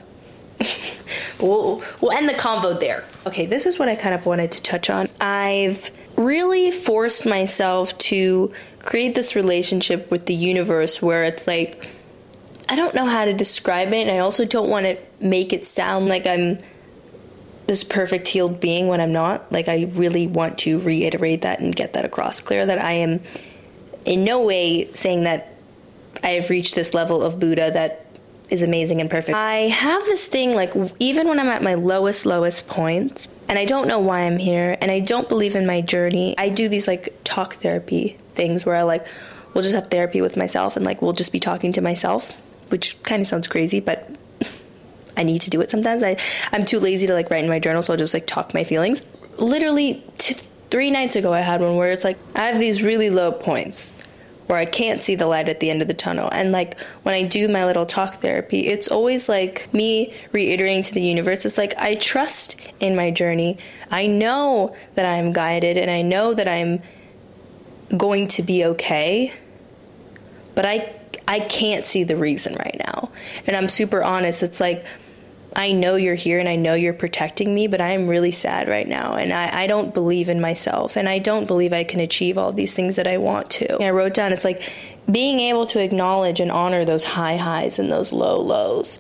we'll, 1.40 1.84
we'll 2.02 2.12
end 2.12 2.28
the 2.30 2.34
convo 2.34 2.80
there. 2.80 3.04
Okay, 3.26 3.46
this 3.46 3.66
is 3.66 3.80
what 3.80 3.90
I 3.90 3.96
kind 3.96 4.16
of 4.16 4.26
wanted 4.26 4.52
to 4.52 4.62
touch 4.62 4.90
on. 4.90 5.08
I've 5.20 5.90
really 6.16 6.72
forced 6.72 7.26
myself 7.26 7.98
to 7.98 8.52
create 8.80 9.16
this 9.16 9.36
relationship 9.36 10.12
with 10.12 10.26
the 10.26 10.34
universe 10.34 11.02
where 11.02 11.24
it's 11.24 11.48
like, 11.48 11.88
I 12.70 12.76
don't 12.76 12.96
know 12.96 13.06
how 13.06 13.26
to 13.26 13.34
describe 13.34 13.90
it, 13.90 14.08
and 14.08 14.12
I 14.12 14.20
also 14.20 14.46
don't 14.46 14.70
want 14.70 14.86
to 14.86 14.98
make 15.20 15.54
it 15.54 15.66
sound 15.66 16.08
like 16.08 16.26
I'm 16.26 16.60
this 17.68 17.84
perfect 17.84 18.28
healed 18.28 18.60
being 18.60 18.88
when 18.88 19.00
I'm 19.00 19.14
not. 19.14 19.52
Like, 19.52 19.68
I 19.68 19.84
really 19.94 20.28
want 20.28 20.58
to 20.60 20.80
reiterate 20.80 21.42
that 21.44 21.60
and 21.60 21.76
get 21.76 21.94
that 21.94 22.06
across 22.06 22.42
clear 22.42 22.66
that 22.66 22.84
I 22.84 22.94
am 22.94 23.22
in 24.06 24.24
no 24.24 24.42
way 24.44 24.92
saying 24.94 25.24
that 25.24 25.56
I 26.24 26.32
have 26.32 26.50
reached 26.50 26.76
this 26.76 26.94
level 26.94 27.24
of 27.24 27.40
Buddha 27.40 27.72
that 27.72 28.03
is 28.54 28.62
amazing 28.62 29.02
and 29.02 29.10
perfect. 29.10 29.36
I 29.36 29.68
have 29.70 30.04
this 30.04 30.28
thing 30.28 30.54
like 30.54 30.74
even 31.00 31.28
when 31.28 31.40
I'm 31.40 31.48
at 31.48 31.64
my 31.64 31.74
lowest 31.74 32.24
lowest 32.24 32.68
points 32.68 33.28
and 33.50 33.58
I 33.58 33.66
don't 33.66 33.88
know 33.88 33.98
why 33.98 34.22
I'm 34.22 34.38
here 34.38 34.78
and 34.80 34.92
I 34.92 35.00
don't 35.00 35.28
believe 35.28 35.56
in 35.56 35.66
my 35.66 35.82
journey, 35.82 36.36
I 36.38 36.50
do 36.50 36.70
these 36.70 36.88
like 36.88 37.16
talk 37.24 37.56
therapy 37.56 38.16
things 38.36 38.64
where 38.64 38.76
I 38.76 38.84
like 38.84 39.08
we'll 39.54 39.64
just 39.64 39.74
have 39.74 39.90
therapy 39.90 40.22
with 40.22 40.38
myself 40.38 40.76
and 40.76 40.86
like 40.86 41.02
we'll 41.02 41.14
just 41.14 41.32
be 41.32 41.40
talking 41.40 41.72
to 41.74 41.82
myself, 41.82 42.40
which 42.70 43.02
kind 43.02 43.24
of 43.24 43.28
sounds 43.28 43.48
crazy, 43.48 43.80
but 43.80 44.08
I 45.18 45.24
need 45.24 45.42
to 45.42 45.50
do 45.50 45.60
it 45.62 45.72
sometimes. 45.72 46.04
I 46.04 46.18
I'm 46.52 46.64
too 46.64 46.80
lazy 46.80 47.08
to 47.08 47.14
like 47.14 47.32
write 47.32 47.44
in 47.44 47.50
my 47.50 47.60
journal, 47.60 47.82
so 47.82 47.94
I'll 47.94 47.98
just 47.98 48.14
like 48.14 48.28
talk 48.28 48.54
my 48.54 48.64
feelings. 48.64 49.04
Literally 49.38 50.04
two, 50.20 50.36
3 50.70 50.92
nights 50.92 51.16
ago 51.16 51.34
I 51.34 51.40
had 51.42 51.60
one 51.60 51.76
where 51.76 51.92
it's 51.92 52.04
like 52.04 52.20
I 52.36 52.48
have 52.48 52.60
these 52.60 52.84
really 52.84 53.10
low 53.10 53.32
points 53.32 53.94
where 54.48 54.58
I 54.58 54.66
can't 54.66 55.02
see 55.02 55.16
the 55.16 55.26
light 55.26 55.50
at 55.50 55.60
the 55.60 55.70
end 55.70 55.82
of 55.82 55.88
the 55.88 55.94
tunnel. 55.94 56.30
And 56.32 56.52
like 56.52 56.80
when 57.04 57.16
I 57.16 57.24
do 57.24 57.48
my 57.48 57.66
little 57.66 57.86
talk 57.86 58.22
therapy, 58.22 58.68
it's 58.68 58.88
always 58.88 59.30
like 59.30 59.74
me 59.74 60.14
reiterating 60.32 60.84
to 60.84 60.94
the 60.94 61.02
universe, 61.02 61.46
it's 61.46 61.58
like 61.58 61.74
I 61.78 61.96
trust 61.96 62.56
in 62.80 62.96
my 62.96 63.12
journey. 63.12 63.58
I 63.90 64.08
know 64.08 64.76
that 64.96 65.06
I'm 65.06 65.32
guided 65.32 65.78
and 65.78 65.90
I 65.90 66.02
know 66.02 66.34
that 66.34 66.48
I'm 66.48 66.82
going 67.96 68.28
to 68.30 68.44
be 68.44 68.66
okay. 68.66 69.34
But 70.56 70.66
I 70.66 70.94
I 71.28 71.40
can't 71.40 71.86
see 71.86 72.04
the 72.04 72.18
reason 72.18 72.56
right 72.56 72.76
now. 72.86 73.10
And 73.48 73.56
I'm 73.56 73.70
super 73.70 74.04
honest. 74.04 74.44
It's 74.44 74.60
like 74.60 74.86
I 75.56 75.72
know 75.72 75.96
you're 75.96 76.16
here 76.16 76.40
and 76.40 76.50
I 76.50 76.56
know 76.56 76.74
you're 76.74 76.94
protecting 76.94 77.54
me, 77.54 77.68
but 77.68 77.82
I 77.82 77.90
am 77.90 78.08
really 78.08 78.32
sad 78.32 78.68
right 78.68 78.88
now. 78.88 79.16
And 79.16 79.32
I, 79.32 79.64
I, 79.64 79.68
don't 79.68 79.94
believe 79.94 80.30
in 80.30 80.42
myself. 80.42 80.96
And 80.96 81.08
I 81.08 81.20
don't 81.20 81.46
believe 81.46 81.74
I 81.74 81.84
can 81.84 82.00
achieve 82.00 82.38
all 82.38 82.52
these 82.52 82.74
things 82.74 82.96
that 82.96 83.08
I 83.08 83.18
want 83.18 83.50
to. 83.52 83.76
And 83.76 83.84
I 83.84 83.92
wrote 83.92 84.14
down, 84.14 84.34
it's 84.34 84.46
like 84.46 84.72
being 85.12 85.40
able 85.40 85.66
to 85.68 85.80
acknowledge 85.80 86.40
and 86.40 86.52
honor 86.52 86.86
those 86.86 87.04
high 87.04 87.38
highs 87.38 87.78
and 87.78 87.92
those 87.92 88.12
low 88.12 88.42
lows. 88.42 88.98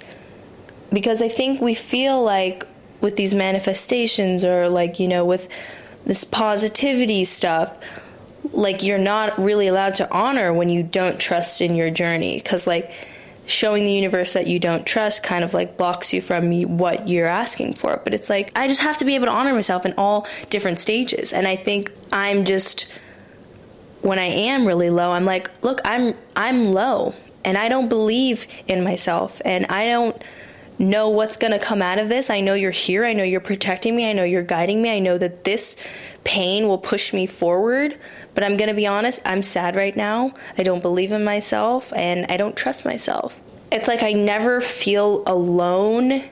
Because 0.91 1.21
I 1.21 1.29
think 1.29 1.59
we 1.59 1.73
feel 1.73 2.23
like 2.23 2.67
with 3.01 3.15
these 3.15 3.33
manifestations 3.33 4.45
or 4.45 4.69
like, 4.69 4.99
you 4.99 5.07
know, 5.07 5.25
with 5.25 5.49
this 6.05 6.23
positivity 6.23 7.25
stuff, 7.25 7.75
like 8.51 8.83
you're 8.83 8.97
not 8.99 9.39
really 9.39 9.67
allowed 9.67 9.95
to 9.95 10.11
honor 10.11 10.53
when 10.53 10.69
you 10.69 10.83
don't 10.83 11.19
trust 11.19 11.61
in 11.61 11.75
your 11.75 11.89
journey. 11.89 12.37
Because, 12.37 12.67
like, 12.67 12.91
showing 13.45 13.85
the 13.85 13.91
universe 13.91 14.33
that 14.33 14.47
you 14.47 14.59
don't 14.59 14.85
trust 14.85 15.23
kind 15.23 15.43
of 15.43 15.53
like 15.53 15.77
blocks 15.77 16.13
you 16.13 16.21
from 16.21 16.77
what 16.77 17.07
you're 17.09 17.27
asking 17.27 17.73
for. 17.73 17.99
But 18.03 18.13
it's 18.13 18.29
like, 18.29 18.51
I 18.57 18.67
just 18.67 18.81
have 18.81 18.97
to 18.97 19.05
be 19.05 19.15
able 19.15 19.25
to 19.25 19.31
honor 19.31 19.53
myself 19.53 19.85
in 19.85 19.93
all 19.97 20.27
different 20.49 20.79
stages. 20.79 21.33
And 21.33 21.47
I 21.47 21.55
think 21.55 21.91
I'm 22.11 22.45
just, 22.45 22.87
when 24.01 24.19
I 24.19 24.25
am 24.25 24.65
really 24.65 24.89
low, 24.89 25.11
I'm 25.11 25.25
like, 25.25 25.51
look, 25.63 25.81
I'm, 25.83 26.15
I'm 26.35 26.71
low 26.71 27.13
and 27.43 27.57
I 27.57 27.67
don't 27.67 27.89
believe 27.89 28.47
in 28.67 28.83
myself 28.83 29.41
and 29.43 29.65
I 29.67 29.87
don't 29.87 30.21
know 30.83 31.09
what's 31.09 31.37
going 31.37 31.51
to 31.51 31.59
come 31.59 31.81
out 31.81 31.97
of 31.97 32.09
this. 32.09 32.29
I 32.29 32.41
know 32.41 32.53
you're 32.53 32.71
here. 32.71 33.05
I 33.05 33.13
know 33.13 33.23
you're 33.23 33.39
protecting 33.39 33.95
me. 33.95 34.09
I 34.09 34.13
know 34.13 34.23
you're 34.23 34.43
guiding 34.43 34.81
me. 34.81 34.95
I 34.95 34.99
know 34.99 35.17
that 35.17 35.43
this 35.43 35.75
pain 36.23 36.67
will 36.67 36.77
push 36.77 37.13
me 37.13 37.25
forward. 37.25 37.97
But 38.35 38.43
I'm 38.43 38.57
going 38.57 38.69
to 38.69 38.75
be 38.75 38.87
honest, 38.87 39.21
I'm 39.25 39.43
sad 39.43 39.75
right 39.75 39.95
now. 39.95 40.33
I 40.57 40.63
don't 40.63 40.81
believe 40.81 41.11
in 41.11 41.23
myself 41.23 41.93
and 41.93 42.25
I 42.31 42.37
don't 42.37 42.55
trust 42.55 42.85
myself. 42.85 43.39
It's 43.71 43.87
like 43.87 44.03
I 44.03 44.13
never 44.13 44.61
feel 44.61 45.23
alone 45.25 46.23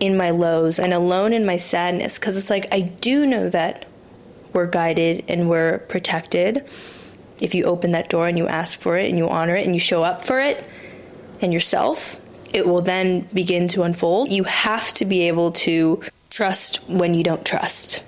in 0.00 0.16
my 0.16 0.30
lows 0.30 0.78
and 0.78 0.92
alone 0.92 1.32
in 1.32 1.46
my 1.46 1.58
sadness 1.58 2.18
because 2.18 2.38
it's 2.38 2.50
like 2.50 2.66
I 2.72 2.80
do 2.80 3.26
know 3.26 3.48
that 3.50 3.86
we're 4.52 4.66
guided 4.66 5.24
and 5.28 5.48
we're 5.48 5.78
protected. 5.80 6.64
If 7.40 7.54
you 7.54 7.64
open 7.64 7.92
that 7.92 8.08
door 8.08 8.28
and 8.28 8.36
you 8.36 8.46
ask 8.46 8.78
for 8.80 8.96
it 8.96 9.08
and 9.08 9.16
you 9.16 9.28
honor 9.28 9.54
it 9.54 9.64
and 9.64 9.74
you 9.74 9.80
show 9.80 10.02
up 10.02 10.24
for 10.24 10.40
it 10.40 10.64
and 11.40 11.52
yourself, 11.52 12.19
it 12.52 12.66
will 12.66 12.82
then 12.82 13.22
begin 13.32 13.68
to 13.68 13.82
unfold. 13.82 14.30
You 14.30 14.44
have 14.44 14.92
to 14.94 15.04
be 15.04 15.28
able 15.28 15.52
to 15.52 16.02
trust 16.30 16.88
when 16.88 17.14
you 17.14 17.22
don't 17.22 17.44
trust. 17.44 18.04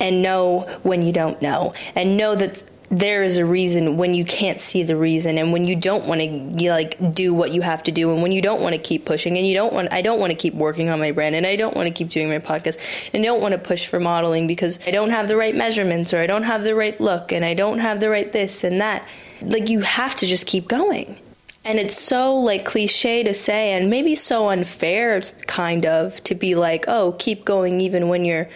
And 0.00 0.22
know 0.22 0.60
when 0.82 1.02
you 1.02 1.12
don't 1.12 1.40
know. 1.40 1.72
And 1.94 2.16
know 2.16 2.34
that 2.34 2.62
there 2.90 3.24
is 3.24 3.38
a 3.38 3.44
reason 3.44 3.96
when 3.96 4.14
you 4.14 4.24
can't 4.24 4.60
see 4.60 4.82
the 4.82 4.96
reason 4.96 5.38
and 5.38 5.52
when 5.52 5.64
you 5.64 5.74
don't 5.74 6.06
want 6.06 6.20
to 6.20 6.70
like 6.70 7.14
do 7.14 7.34
what 7.34 7.50
you 7.50 7.60
have 7.60 7.82
to 7.82 7.90
do 7.90 8.12
and 8.12 8.22
when 8.22 8.30
you 8.30 8.40
don't 8.40 8.60
want 8.60 8.74
to 8.74 8.80
keep 8.80 9.04
pushing 9.04 9.36
and 9.36 9.44
you 9.44 9.54
don't 9.54 9.72
want 9.72 9.92
I 9.92 10.02
don't 10.02 10.20
want 10.20 10.30
to 10.30 10.36
keep 10.36 10.54
working 10.54 10.88
on 10.88 11.00
my 11.00 11.10
brand 11.10 11.34
and 11.34 11.44
I 11.44 11.56
don't 11.56 11.74
want 11.74 11.88
to 11.88 11.92
keep 11.92 12.10
doing 12.10 12.28
my 12.28 12.38
podcast 12.38 12.78
and 13.12 13.22
I 13.22 13.26
don't 13.26 13.40
want 13.40 13.52
to 13.52 13.58
push 13.58 13.88
for 13.88 13.98
modeling 13.98 14.46
because 14.46 14.78
I 14.86 14.92
don't 14.92 15.10
have 15.10 15.26
the 15.26 15.36
right 15.36 15.54
measurements 15.54 16.14
or 16.14 16.18
I 16.18 16.28
don't 16.28 16.44
have 16.44 16.62
the 16.62 16.76
right 16.76 16.98
look 17.00 17.32
and 17.32 17.44
I 17.44 17.54
don't 17.54 17.80
have 17.80 17.98
the 17.98 18.08
right 18.08 18.32
this 18.32 18.62
and 18.62 18.80
that. 18.80 19.06
Like 19.42 19.68
you 19.68 19.80
have 19.80 20.14
to 20.16 20.26
just 20.26 20.46
keep 20.46 20.68
going 20.68 21.18
and 21.66 21.78
it's 21.78 21.98
so 21.98 22.36
like 22.36 22.64
cliche 22.64 23.22
to 23.22 23.34
say 23.34 23.72
and 23.72 23.90
maybe 23.90 24.14
so 24.14 24.48
unfair 24.48 25.20
kind 25.46 25.84
of 25.84 26.22
to 26.24 26.34
be 26.34 26.54
like 26.54 26.84
oh 26.88 27.16
keep 27.18 27.44
going 27.44 27.80
even 27.80 28.08
when 28.08 28.24
you're 28.24 28.48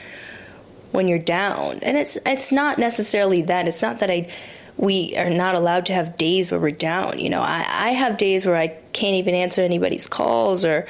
when 0.92 1.08
you're 1.08 1.18
down. 1.18 1.78
And 1.82 1.96
it's 1.96 2.18
it's 2.26 2.52
not 2.52 2.78
necessarily 2.78 3.42
that. 3.42 3.68
It's 3.68 3.82
not 3.82 4.00
that 4.00 4.10
I 4.10 4.28
we 4.76 5.14
are 5.16 5.30
not 5.30 5.54
allowed 5.54 5.86
to 5.86 5.92
have 5.92 6.16
days 6.16 6.50
where 6.50 6.58
we're 6.58 6.70
down. 6.70 7.18
You 7.18 7.30
know, 7.30 7.42
I, 7.42 7.66
I 7.68 7.90
have 7.90 8.16
days 8.16 8.46
where 8.46 8.56
I 8.56 8.68
can't 8.92 9.16
even 9.16 9.34
answer 9.34 9.60
anybody's 9.60 10.06
calls 10.06 10.64
or 10.64 10.86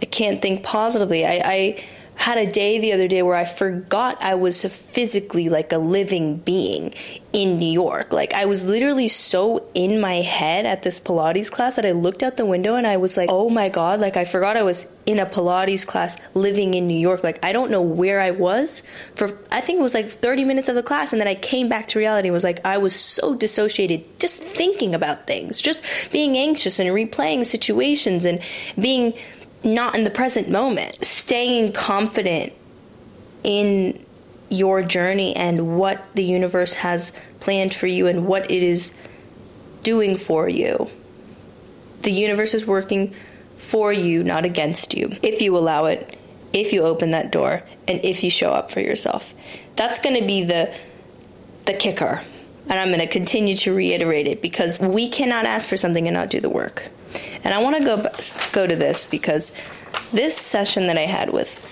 I 0.00 0.06
can't 0.06 0.40
think 0.40 0.62
positively. 0.62 1.26
I, 1.26 1.40
I 1.44 1.84
had 2.22 2.38
a 2.38 2.46
day 2.46 2.78
the 2.78 2.92
other 2.92 3.08
day 3.08 3.20
where 3.20 3.34
I 3.34 3.44
forgot 3.44 4.16
I 4.22 4.36
was 4.36 4.62
physically 4.62 5.48
like 5.48 5.72
a 5.72 5.78
living 5.78 6.36
being 6.36 6.94
in 7.32 7.58
New 7.58 7.66
York. 7.66 8.12
Like 8.12 8.32
I 8.32 8.44
was 8.44 8.64
literally 8.64 9.08
so 9.08 9.68
in 9.74 10.00
my 10.00 10.14
head 10.20 10.64
at 10.64 10.84
this 10.84 11.00
Pilates 11.00 11.50
class 11.50 11.74
that 11.74 11.84
I 11.84 11.90
looked 11.90 12.22
out 12.22 12.36
the 12.36 12.46
window 12.46 12.76
and 12.76 12.86
I 12.86 12.96
was 12.96 13.16
like, 13.16 13.28
"Oh 13.28 13.50
my 13.50 13.68
god, 13.68 13.98
like 13.98 14.16
I 14.16 14.24
forgot 14.24 14.56
I 14.56 14.62
was 14.62 14.86
in 15.04 15.18
a 15.18 15.26
Pilates 15.26 15.84
class 15.84 16.16
living 16.34 16.74
in 16.74 16.86
New 16.86 16.98
York. 16.98 17.24
Like 17.24 17.44
I 17.44 17.52
don't 17.52 17.72
know 17.72 17.82
where 17.82 18.20
I 18.20 18.30
was 18.30 18.84
for 19.16 19.36
I 19.50 19.60
think 19.60 19.80
it 19.80 19.82
was 19.82 19.94
like 19.94 20.08
30 20.08 20.44
minutes 20.44 20.68
of 20.68 20.76
the 20.76 20.82
class 20.84 21.10
and 21.12 21.20
then 21.20 21.26
I 21.26 21.34
came 21.34 21.68
back 21.68 21.88
to 21.88 21.98
reality 21.98 22.28
and 22.28 22.32
was 22.32 22.44
like 22.44 22.64
I 22.64 22.78
was 22.78 22.94
so 22.94 23.34
dissociated 23.34 24.20
just 24.20 24.40
thinking 24.40 24.94
about 24.94 25.26
things, 25.26 25.60
just 25.60 25.82
being 26.12 26.36
anxious 26.36 26.78
and 26.78 26.88
replaying 26.90 27.46
situations 27.46 28.24
and 28.24 28.38
being 28.78 29.14
not 29.64 29.96
in 29.96 30.04
the 30.04 30.10
present 30.10 30.48
moment. 30.48 31.04
Staying 31.04 31.72
confident 31.72 32.52
in 33.44 34.04
your 34.48 34.82
journey 34.82 35.34
and 35.34 35.78
what 35.78 36.04
the 36.14 36.24
universe 36.24 36.74
has 36.74 37.12
planned 37.40 37.74
for 37.74 37.86
you 37.86 38.06
and 38.06 38.26
what 38.26 38.50
it 38.50 38.62
is 38.62 38.94
doing 39.82 40.16
for 40.16 40.48
you. 40.48 40.90
The 42.02 42.12
universe 42.12 42.54
is 42.54 42.66
working 42.66 43.14
for 43.56 43.92
you, 43.92 44.24
not 44.24 44.44
against 44.44 44.94
you, 44.94 45.10
if 45.22 45.40
you 45.40 45.56
allow 45.56 45.86
it, 45.86 46.18
if 46.52 46.72
you 46.72 46.82
open 46.82 47.12
that 47.12 47.30
door, 47.30 47.62
and 47.88 48.04
if 48.04 48.22
you 48.22 48.30
show 48.30 48.50
up 48.50 48.70
for 48.70 48.80
yourself. 48.80 49.34
That's 49.76 50.00
going 50.00 50.20
to 50.20 50.26
be 50.26 50.44
the 50.44 50.74
the 51.64 51.72
kicker. 51.72 52.20
And 52.68 52.78
I'm 52.78 52.88
going 52.88 53.00
to 53.00 53.06
continue 53.06 53.54
to 53.56 53.74
reiterate 53.74 54.26
it 54.26 54.42
because 54.42 54.80
we 54.80 55.08
cannot 55.08 55.44
ask 55.44 55.68
for 55.68 55.76
something 55.76 56.06
and 56.06 56.14
not 56.14 56.30
do 56.30 56.40
the 56.40 56.48
work. 56.48 56.90
And 57.44 57.52
I 57.52 57.58
want 57.62 57.76
to 57.76 57.84
go 57.84 58.10
go 58.52 58.66
to 58.66 58.76
this 58.76 59.04
because 59.04 59.52
this 60.12 60.36
session 60.36 60.86
that 60.86 60.98
I 60.98 61.06
had 61.06 61.32
with 61.32 61.68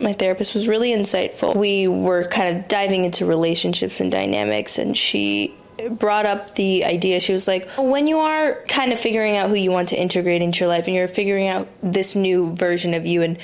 my 0.00 0.12
therapist 0.12 0.54
was 0.54 0.68
really 0.68 0.90
insightful. 0.90 1.54
We 1.54 1.86
were 1.86 2.24
kind 2.24 2.56
of 2.56 2.68
diving 2.68 3.04
into 3.04 3.24
relationships 3.24 4.00
and 4.00 4.10
dynamics, 4.10 4.78
and 4.78 4.96
she 4.96 5.54
brought 5.90 6.26
up 6.26 6.54
the 6.54 6.84
idea. 6.84 7.20
She 7.20 7.32
was 7.32 7.48
like, 7.48 7.68
when 7.78 8.06
you 8.06 8.18
are 8.18 8.62
kind 8.68 8.92
of 8.92 8.98
figuring 8.98 9.36
out 9.36 9.48
who 9.48 9.54
you 9.54 9.70
want 9.70 9.88
to 9.90 10.00
integrate 10.00 10.42
into 10.42 10.60
your 10.60 10.68
life 10.68 10.86
and 10.86 10.94
you're 10.94 11.08
figuring 11.08 11.48
out 11.48 11.68
this 11.82 12.14
new 12.14 12.52
version 12.54 12.94
of 12.94 13.06
you 13.06 13.22
and 13.22 13.38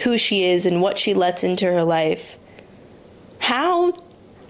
who 0.00 0.18
she 0.18 0.44
is 0.44 0.66
and 0.66 0.82
what 0.82 0.98
she 0.98 1.14
lets 1.14 1.44
into 1.44 1.66
her 1.66 1.84
life, 1.84 2.36
how 3.38 3.92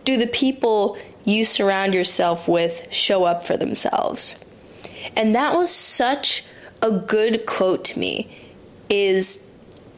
do 0.04 0.16
the 0.16 0.26
people 0.26 0.97
you 1.25 1.44
surround 1.44 1.94
yourself 1.94 2.49
with 2.49 2.87
show 2.90 3.25
up 3.25 3.44
for 3.44 3.56
themselves? 3.56 4.37
And 5.16 5.35
that 5.35 5.54
was 5.54 5.71
such 5.71 6.44
a 6.80 6.90
good 6.90 7.47
quote 7.47 7.85
to 7.87 7.99
me 7.99 8.28
is 8.88 9.49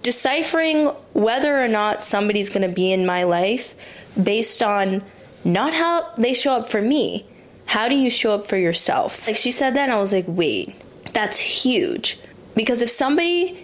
deciphering 0.03 0.89
whether 1.15 1.63
or 1.63 1.67
not 1.67 2.05
somebody's 2.05 2.51
going 2.51 2.69
to 2.69 2.75
be 2.75 2.93
in 2.93 3.07
my 3.07 3.25
life 3.25 3.75
based 4.23 4.63
on 4.63 5.03
not 5.45 5.75
how 5.75 6.13
they 6.17 6.35
show 6.35 6.53
up 6.53 6.71
for 6.71 6.81
me. 6.81 7.27
How 7.67 7.89
do 7.89 7.95
you 7.95 8.11
show 8.11 8.35
up 8.35 8.47
for 8.47 8.57
yourself? 8.57 9.27
Like 9.27 9.37
she 9.37 9.51
said 9.51 9.75
that, 9.75 9.85
and 9.85 9.93
I 9.93 9.99
was 9.99 10.13
like, 10.13 10.27
wait, 10.29 10.75
that's 11.13 11.39
huge. 11.39 12.19
Because 12.55 12.83
if 12.83 12.91
somebody 12.91 13.59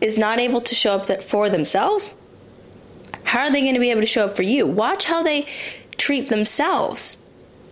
is 0.00 0.18
not 0.18 0.40
able 0.40 0.62
to 0.62 0.74
show 0.74 0.94
up 0.94 1.22
for 1.22 1.48
themselves, 1.50 2.14
how 3.24 3.40
are 3.40 3.52
they 3.52 3.60
going 3.60 3.74
to 3.74 3.80
be 3.80 3.90
able 3.90 4.00
to 4.00 4.06
show 4.06 4.24
up 4.24 4.34
for 4.34 4.42
you? 4.42 4.66
Watch 4.66 5.04
how 5.04 5.22
they 5.22 5.46
treat 5.98 6.30
themselves, 6.30 7.18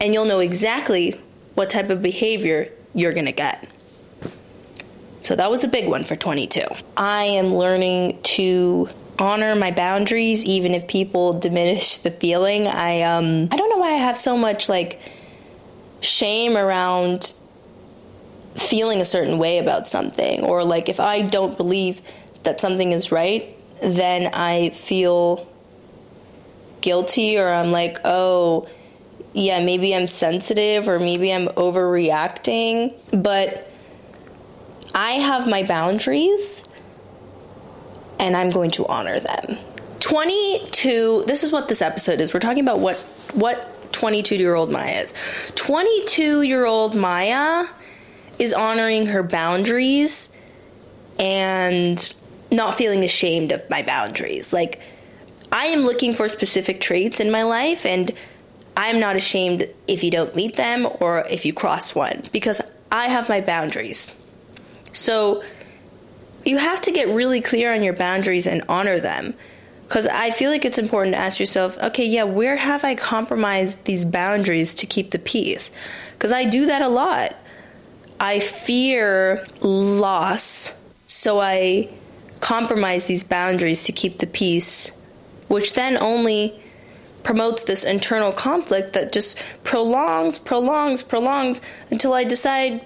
and 0.00 0.12
you'll 0.12 0.26
know 0.26 0.40
exactly 0.40 1.21
what 1.54 1.71
type 1.71 1.90
of 1.90 2.02
behavior 2.02 2.71
you're 2.95 3.12
going 3.12 3.26
to 3.26 3.33
get. 3.33 3.68
So 5.23 5.37
that 5.37 5.50
was 5.50 5.64
a 5.64 5.68
big 5.68 5.88
one 5.88 6.04
for 6.04 6.16
22. 6.16 6.62
I 6.97 7.25
am 7.25 7.54
learning 7.54 8.23
to 8.23 8.88
honor 9.18 9.54
my 9.54 9.71
boundaries 9.71 10.45
even 10.45 10.73
if 10.75 10.87
people 10.87 11.33
diminish 11.38 11.99
the 11.99 12.11
feeling. 12.11 12.66
I 12.66 13.02
um 13.02 13.49
I 13.50 13.57
don't 13.57 13.71
know 13.71 13.78
why 13.78 13.92
I 13.92 13.99
have 13.99 14.16
so 14.16 14.37
much 14.37 14.68
like 14.68 15.02
shame 16.00 16.57
around 16.57 17.35
feeling 18.54 19.00
a 19.00 19.04
certain 19.04 19.38
way 19.38 19.59
about 19.59 19.88
something 19.88 20.42
or 20.42 20.64
like 20.64 20.88
if 20.88 21.00
I 21.00 21.23
don't 21.23 21.57
believe 21.57 22.00
that 22.45 22.61
something 22.61 22.92
is 22.92 23.12
right, 23.12 23.54
then 23.83 24.30
I 24.33 24.71
feel 24.71 25.47
guilty 26.80 27.37
or 27.37 27.49
I'm 27.49 27.73
like, 27.73 27.99
"Oh, 28.04 28.68
yeah, 29.32 29.62
maybe 29.64 29.94
I'm 29.94 30.06
sensitive 30.06 30.88
or 30.88 30.99
maybe 30.99 31.32
I'm 31.32 31.49
overreacting." 31.49 32.94
But 33.11 33.70
I 34.94 35.12
have 35.12 35.49
my 35.49 35.62
boundaries 35.62 36.64
and 38.18 38.37
I'm 38.37 38.50
going 38.50 38.70
to 38.73 38.87
honor 38.87 39.20
them. 39.20 39.58
22, 40.00 41.25
this 41.26 41.44
is 41.44 41.52
what 41.52 41.68
this 41.68 41.82
episode 41.82 42.20
is. 42.20 42.32
We're 42.32 42.40
talking 42.40 42.62
about 42.62 42.78
what 42.80 42.97
what 43.35 43.92
22 43.92 44.37
year 44.37 44.54
old 44.54 44.70
Maya 44.70 45.02
is. 45.02 45.14
22 45.54 46.42
year 46.42 46.64
old 46.64 46.94
Maya 46.94 47.66
is 48.38 48.54
honoring 48.54 49.06
her 49.06 49.23
boundaries 49.23 50.28
and 51.18 52.14
not 52.50 52.76
feeling 52.76 53.04
ashamed 53.04 53.52
of 53.52 53.68
my 53.68 53.82
boundaries. 53.82 54.52
Like, 54.52 54.80
I 55.50 55.66
am 55.66 55.80
looking 55.80 56.14
for 56.14 56.28
specific 56.28 56.80
traits 56.80 57.20
in 57.20 57.30
my 57.30 57.42
life, 57.42 57.85
and 57.85 58.12
I'm 58.78 59.00
not 59.00 59.16
ashamed 59.16 59.66
if 59.88 60.04
you 60.04 60.11
don't 60.12 60.37
meet 60.37 60.54
them 60.54 60.87
or 61.00 61.26
if 61.28 61.44
you 61.44 61.52
cross 61.52 61.97
one 61.97 62.23
because 62.32 62.62
I 62.92 63.08
have 63.08 63.28
my 63.28 63.40
boundaries. 63.40 64.14
So, 64.92 65.42
you 66.44 66.58
have 66.58 66.80
to 66.82 66.92
get 66.92 67.08
really 67.08 67.40
clear 67.40 67.75
on 67.75 67.82
your 67.82 67.92
boundaries 67.92 68.47
and 68.47 68.62
honor 68.68 69.00
them. 69.00 69.35
Because 69.88 70.06
I 70.06 70.30
feel 70.30 70.50
like 70.50 70.64
it's 70.64 70.78
important 70.78 71.16
to 71.16 71.20
ask 71.20 71.40
yourself, 71.40 71.76
okay, 71.78 72.06
yeah, 72.06 72.23
where 72.23 72.56
have 72.56 72.85
I 72.85 72.94
compromised 72.94 73.85
these 73.85 74.04
boundaries 74.04 74.75
to 74.75 74.87
keep 74.87 75.11
the 75.11 75.18
peace? 75.18 75.73
Because 76.12 76.30
I 76.30 76.44
do 76.44 76.66
that 76.66 76.80
a 76.80 76.88
lot. 76.88 77.35
I 78.20 78.38
fear 78.38 79.44
loss, 79.61 80.73
so 81.06 81.40
I 81.40 81.90
compromise 82.38 83.06
these 83.06 83.25
boundaries 83.25 83.85
to 83.85 83.92
keep 83.92 84.18
the 84.18 84.26
peace, 84.28 84.92
which 85.49 85.75
then 85.75 85.97
only 85.97 86.62
promotes 87.28 87.64
this 87.64 87.85
internal 87.85 88.32
conflict 88.32 88.94
that 88.94 89.12
just 89.12 89.37
prolongs, 89.62 90.38
prolongs, 90.38 91.02
prolongs 91.02 91.61
until 91.90 92.14
I 92.14 92.25
decide 92.25 92.82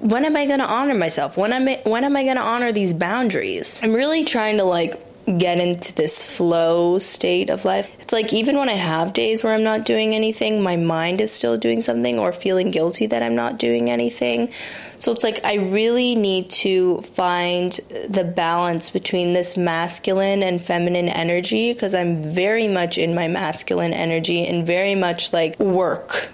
when 0.00 0.24
am 0.24 0.34
I 0.34 0.44
going 0.44 0.58
to 0.58 0.66
honor 0.66 0.96
myself? 0.96 1.36
When 1.36 1.52
am 1.52 1.68
I, 1.68 1.80
when 1.84 2.02
am 2.02 2.16
I 2.16 2.24
going 2.24 2.34
to 2.34 2.42
honor 2.42 2.72
these 2.72 2.92
boundaries? 2.92 3.78
I'm 3.80 3.92
really 3.92 4.24
trying 4.24 4.56
to 4.56 4.64
like 4.64 5.00
get 5.38 5.58
into 5.58 5.94
this 5.94 6.24
flow 6.24 6.98
state 6.98 7.48
of 7.48 7.64
life. 7.64 7.88
It's 8.00 8.12
like 8.12 8.32
even 8.32 8.58
when 8.58 8.68
I 8.68 8.74
have 8.74 9.12
days 9.12 9.44
where 9.44 9.52
I'm 9.52 9.62
not 9.62 9.84
doing 9.84 10.16
anything, 10.16 10.64
my 10.64 10.74
mind 10.74 11.20
is 11.20 11.30
still 11.30 11.56
doing 11.56 11.80
something 11.80 12.18
or 12.18 12.32
feeling 12.32 12.72
guilty 12.72 13.06
that 13.06 13.22
I'm 13.22 13.36
not 13.36 13.56
doing 13.56 13.88
anything. 13.88 14.52
So 15.00 15.12
it's 15.12 15.24
like 15.24 15.42
I 15.46 15.54
really 15.54 16.14
need 16.14 16.50
to 16.50 17.00
find 17.00 17.72
the 18.10 18.22
balance 18.22 18.90
between 18.90 19.32
this 19.32 19.56
masculine 19.56 20.42
and 20.42 20.60
feminine 20.60 21.08
energy 21.08 21.72
because 21.72 21.94
I'm 21.94 22.22
very 22.22 22.68
much 22.68 22.98
in 22.98 23.14
my 23.14 23.26
masculine 23.26 23.94
energy 23.94 24.46
and 24.46 24.66
very 24.66 24.94
much 24.94 25.32
like 25.32 25.58
work 25.58 26.28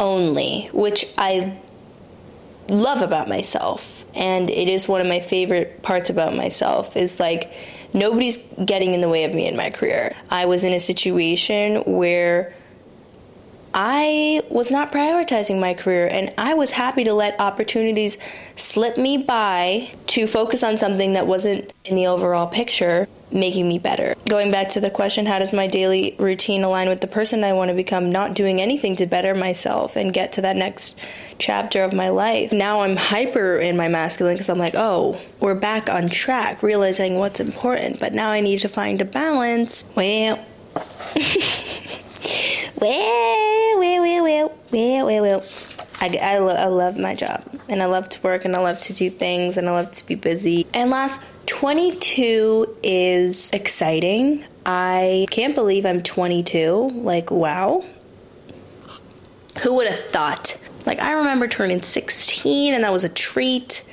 only, 0.00 0.68
which 0.72 1.06
I 1.16 1.56
love 2.68 3.00
about 3.00 3.28
myself 3.28 4.04
and 4.16 4.50
it 4.50 4.68
is 4.68 4.88
one 4.88 5.00
of 5.00 5.06
my 5.06 5.20
favorite 5.20 5.80
parts 5.82 6.10
about 6.10 6.34
myself 6.34 6.96
is 6.96 7.20
like 7.20 7.52
nobody's 7.92 8.38
getting 8.64 8.94
in 8.94 9.02
the 9.02 9.08
way 9.08 9.22
of 9.22 9.32
me 9.34 9.46
in 9.46 9.54
my 9.56 9.70
career. 9.70 10.16
I 10.30 10.46
was 10.46 10.64
in 10.64 10.72
a 10.72 10.80
situation 10.80 11.76
where 11.84 12.54
I 13.74 14.42
was 14.50 14.70
not 14.70 14.92
prioritizing 14.92 15.58
my 15.58 15.74
career 15.74 16.08
and 16.10 16.32
I 16.38 16.54
was 16.54 16.70
happy 16.70 17.02
to 17.04 17.12
let 17.12 17.40
opportunities 17.40 18.18
slip 18.54 18.96
me 18.96 19.18
by 19.18 19.90
to 20.06 20.28
focus 20.28 20.62
on 20.62 20.78
something 20.78 21.14
that 21.14 21.26
wasn't 21.26 21.72
in 21.84 21.96
the 21.96 22.06
overall 22.06 22.46
picture 22.46 23.08
making 23.32 23.68
me 23.68 23.80
better. 23.80 24.14
Going 24.28 24.52
back 24.52 24.68
to 24.70 24.80
the 24.80 24.90
question, 24.90 25.26
how 25.26 25.40
does 25.40 25.52
my 25.52 25.66
daily 25.66 26.14
routine 26.20 26.62
align 26.62 26.88
with 26.88 27.00
the 27.00 27.08
person 27.08 27.42
I 27.42 27.52
want 27.52 27.70
to 27.70 27.74
become? 27.74 28.12
Not 28.12 28.34
doing 28.34 28.60
anything 28.60 28.94
to 28.96 29.06
better 29.06 29.34
myself 29.34 29.96
and 29.96 30.12
get 30.12 30.30
to 30.34 30.42
that 30.42 30.54
next 30.54 30.96
chapter 31.38 31.82
of 31.82 31.92
my 31.92 32.10
life. 32.10 32.52
Now 32.52 32.82
I'm 32.82 32.94
hyper 32.94 33.58
in 33.58 33.76
my 33.76 33.88
masculine 33.88 34.34
because 34.34 34.48
I'm 34.48 34.58
like, 34.58 34.74
oh, 34.76 35.20
we're 35.40 35.56
back 35.56 35.90
on 35.90 36.08
track, 36.10 36.62
realizing 36.62 37.16
what's 37.16 37.40
important. 37.40 37.98
But 37.98 38.14
now 38.14 38.30
I 38.30 38.40
need 38.40 38.60
to 38.60 38.68
find 38.68 39.00
a 39.00 39.04
balance. 39.04 39.84
Well, 39.96 40.44
well, 42.84 44.02
well, 44.02 44.22
well, 44.22 44.52
well, 44.70 45.06
well, 45.06 45.22
well. 45.22 45.44
I, 46.00 46.18
I, 46.20 46.38
lo- 46.38 46.54
I 46.54 46.66
love 46.66 46.98
my 46.98 47.14
job 47.14 47.42
and 47.68 47.82
I 47.82 47.86
love 47.86 48.08
to 48.10 48.20
work 48.22 48.44
and 48.44 48.54
I 48.54 48.60
love 48.60 48.80
to 48.82 48.92
do 48.92 49.10
things 49.10 49.56
and 49.56 49.68
I 49.68 49.72
love 49.72 49.92
to 49.92 50.06
be 50.06 50.16
busy. 50.16 50.66
And 50.74 50.90
last, 50.90 51.20
22 51.46 52.76
is 52.82 53.50
exciting. 53.52 54.44
I 54.66 55.26
can't 55.30 55.54
believe 55.54 55.86
I'm 55.86 56.02
22. 56.02 56.90
Like, 56.92 57.30
wow. 57.30 57.84
Who 59.62 59.74
would 59.74 59.86
have 59.86 60.10
thought? 60.10 60.58
Like, 60.84 61.00
I 61.00 61.12
remember 61.12 61.48
turning 61.48 61.80
16 61.80 62.74
and 62.74 62.84
that 62.84 62.92
was 62.92 63.04
a 63.04 63.08
treat. 63.08 63.84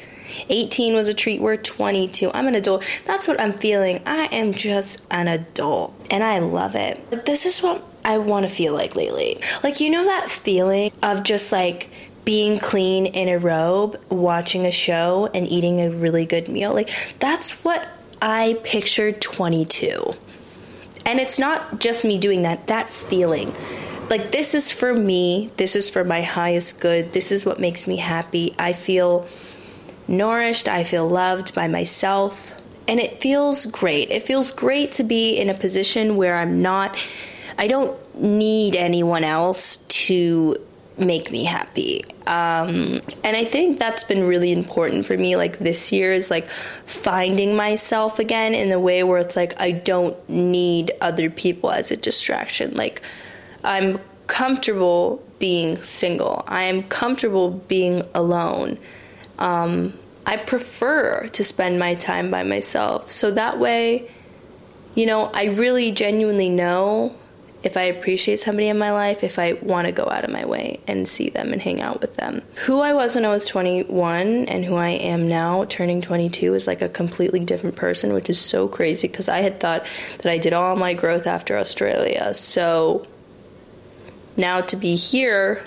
18 0.49 0.95
was 0.95 1.07
a 1.07 1.13
treat. 1.13 1.39
We're 1.39 1.57
22. 1.57 2.31
I'm 2.33 2.47
an 2.47 2.55
adult. 2.55 2.83
That's 3.05 3.27
what 3.27 3.39
I'm 3.39 3.53
feeling. 3.53 4.01
I 4.05 4.25
am 4.25 4.53
just 4.53 5.01
an 5.11 5.27
adult 5.27 5.93
and 6.09 6.23
I 6.23 6.39
love 6.39 6.75
it. 6.75 7.25
This 7.25 7.45
is 7.45 7.61
what 7.61 7.83
I 8.03 8.17
want 8.17 8.47
to 8.47 8.53
feel 8.53 8.73
like 8.73 8.95
lately. 8.95 9.39
Like, 9.63 9.79
you 9.79 9.89
know, 9.89 10.05
that 10.05 10.29
feeling 10.29 10.91
of 11.03 11.23
just 11.23 11.51
like 11.51 11.89
being 12.25 12.59
clean 12.59 13.05
in 13.07 13.27
a 13.29 13.37
robe, 13.37 13.99
watching 14.09 14.65
a 14.65 14.71
show, 14.71 15.29
and 15.33 15.47
eating 15.47 15.81
a 15.81 15.89
really 15.89 16.25
good 16.25 16.47
meal. 16.47 16.73
Like, 16.73 16.89
that's 17.19 17.63
what 17.63 17.87
I 18.21 18.59
pictured 18.63 19.21
22. 19.21 20.13
And 21.05 21.19
it's 21.19 21.39
not 21.39 21.79
just 21.79 22.05
me 22.05 22.19
doing 22.19 22.43
that, 22.43 22.67
that 22.67 22.91
feeling. 22.91 23.55
Like, 24.09 24.31
this 24.31 24.53
is 24.53 24.71
for 24.71 24.93
me, 24.93 25.51
this 25.57 25.75
is 25.75 25.89
for 25.89 26.03
my 26.03 26.21
highest 26.21 26.79
good, 26.79 27.13
this 27.13 27.31
is 27.31 27.45
what 27.45 27.59
makes 27.59 27.87
me 27.87 27.97
happy. 27.97 28.53
I 28.59 28.73
feel 28.73 29.27
nourished, 30.07 30.67
I 30.67 30.83
feel 30.83 31.07
loved 31.07 31.55
by 31.55 31.67
myself, 31.67 32.53
and 32.87 32.99
it 32.99 33.21
feels 33.21 33.65
great. 33.65 34.11
It 34.11 34.23
feels 34.23 34.51
great 34.51 34.91
to 34.93 35.03
be 35.03 35.37
in 35.37 35.49
a 35.49 35.53
position 35.53 36.17
where 36.17 36.35
I'm 36.35 36.61
not 36.61 36.97
I 37.57 37.67
don't 37.67 37.97
need 38.15 38.75
anyone 38.75 39.23
else 39.23 39.77
to 39.77 40.55
make 40.97 41.31
me 41.31 41.43
happy. 41.43 42.03
Um, 42.27 42.99
and 43.23 43.35
I 43.35 43.43
think 43.43 43.79
that's 43.79 44.03
been 44.03 44.23
really 44.23 44.51
important 44.51 45.05
for 45.05 45.17
me. 45.17 45.35
Like 45.35 45.59
this 45.59 45.91
year 45.91 46.13
is 46.13 46.29
like 46.29 46.47
finding 46.85 47.55
myself 47.55 48.19
again 48.19 48.53
in 48.53 48.69
the 48.69 48.79
way 48.79 49.03
where 49.03 49.17
it's 49.17 49.35
like 49.35 49.59
I 49.59 49.71
don't 49.71 50.17
need 50.29 50.91
other 51.01 51.29
people 51.29 51.71
as 51.71 51.91
a 51.91 51.97
distraction. 51.97 52.75
Like 52.75 53.01
I'm 53.63 53.99
comfortable 54.27 55.23
being 55.39 55.81
single, 55.81 56.43
I 56.47 56.63
am 56.63 56.83
comfortable 56.83 57.49
being 57.49 58.03
alone. 58.13 58.77
Um, 59.39 59.97
I 60.25 60.37
prefer 60.37 61.27
to 61.29 61.43
spend 61.43 61.79
my 61.79 61.95
time 61.95 62.29
by 62.29 62.43
myself. 62.43 63.09
So 63.09 63.31
that 63.31 63.59
way, 63.59 64.09
you 64.93 65.07
know, 65.07 65.31
I 65.33 65.45
really 65.45 65.91
genuinely 65.91 66.47
know 66.47 67.15
if 67.63 67.77
I 67.77 67.83
appreciate 67.83 68.39
somebody 68.39 68.67
in 68.67 68.77
my 68.77 68.91
life, 68.91 69.23
if 69.23 69.37
I 69.37 69.53
want 69.53 69.87
to 69.87 69.91
go 69.91 70.07
out 70.09 70.23
of 70.23 70.31
my 70.31 70.45
way 70.45 70.79
and 70.87 71.07
see 71.07 71.29
them 71.29 71.53
and 71.53 71.61
hang 71.61 71.81
out 71.81 72.01
with 72.01 72.15
them. 72.17 72.41
Who 72.65 72.79
I 72.79 72.93
was 72.93 73.15
when 73.15 73.25
I 73.25 73.29
was 73.29 73.45
21 73.45 74.45
and 74.45 74.65
who 74.65 74.75
I 74.75 74.89
am 74.89 75.27
now, 75.27 75.65
turning 75.65 76.01
22, 76.01 76.55
is 76.55 76.65
like 76.67 76.81
a 76.81 76.89
completely 76.89 77.39
different 77.41 77.75
person, 77.75 78.13
which 78.13 78.29
is 78.29 78.39
so 78.39 78.67
crazy 78.67 79.07
because 79.07 79.29
I 79.29 79.39
had 79.39 79.59
thought 79.59 79.85
that 80.19 80.31
I 80.31 80.37
did 80.37 80.53
all 80.53 80.75
my 80.75 80.93
growth 80.93 81.27
after 81.27 81.57
Australia. 81.57 82.33
So 82.33 83.05
now 84.37 84.61
to 84.61 84.75
be 84.75 84.95
here 84.95 85.63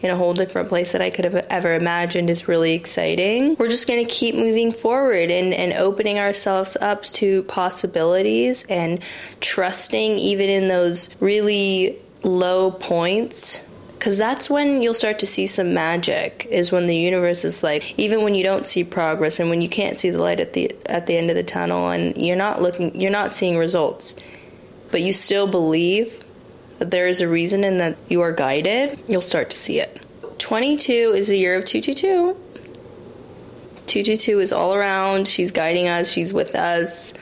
in 0.00 0.10
a 0.10 0.16
whole 0.16 0.34
different 0.34 0.68
place 0.68 0.92
that 0.92 1.02
I 1.02 1.10
could 1.10 1.24
have 1.24 1.34
ever 1.34 1.74
imagined 1.74 2.30
is 2.30 2.48
really 2.48 2.74
exciting. 2.74 3.56
We're 3.58 3.68
just 3.68 3.88
going 3.88 4.04
to 4.04 4.10
keep 4.10 4.34
moving 4.34 4.72
forward 4.72 5.30
and, 5.30 5.52
and 5.52 5.72
opening 5.72 6.18
ourselves 6.18 6.76
up 6.80 7.02
to 7.04 7.42
possibilities 7.44 8.64
and 8.68 9.00
trusting 9.40 10.18
even 10.18 10.48
in 10.48 10.68
those 10.68 11.08
really 11.20 11.98
low 12.22 12.70
points 12.70 13.60
because 13.92 14.16
that's 14.16 14.48
when 14.48 14.80
you'll 14.80 14.94
start 14.94 15.18
to 15.18 15.26
see 15.26 15.46
some 15.46 15.74
magic 15.74 16.46
is 16.50 16.70
when 16.70 16.86
the 16.86 16.96
universe 16.96 17.44
is 17.44 17.62
like 17.62 17.98
even 17.98 18.22
when 18.22 18.34
you 18.34 18.44
don't 18.44 18.66
see 18.66 18.84
progress 18.84 19.40
and 19.40 19.50
when 19.50 19.60
you 19.60 19.68
can't 19.68 19.98
see 19.98 20.10
the 20.10 20.18
light 20.18 20.40
at 20.40 20.52
the 20.52 20.74
at 20.86 21.06
the 21.06 21.16
end 21.16 21.30
of 21.30 21.36
the 21.36 21.42
tunnel 21.42 21.90
and 21.90 22.16
you're 22.16 22.36
not 22.36 22.62
looking 22.62 22.98
you're 23.00 23.10
not 23.10 23.34
seeing 23.34 23.56
results 23.56 24.14
but 24.90 25.02
you 25.02 25.12
still 25.12 25.46
believe 25.46 26.24
that 26.78 26.90
there 26.90 27.08
is 27.08 27.20
a 27.20 27.28
reason 27.28 27.64
and 27.64 27.80
that 27.80 27.96
you 28.08 28.20
are 28.20 28.32
guided, 28.32 28.98
you'll 29.08 29.20
start 29.20 29.50
to 29.50 29.56
see 29.56 29.80
it. 29.80 30.00
22 30.38 30.92
is 31.14 31.30
a 31.30 31.36
year 31.36 31.56
of 31.56 31.64
222. 31.64 32.36
222 33.86 34.40
is 34.40 34.52
all 34.52 34.74
around. 34.74 35.26
She's 35.26 35.50
guiding 35.50 35.88
us, 35.88 36.10
she's 36.10 36.32
with 36.32 36.54
us. 36.54 37.12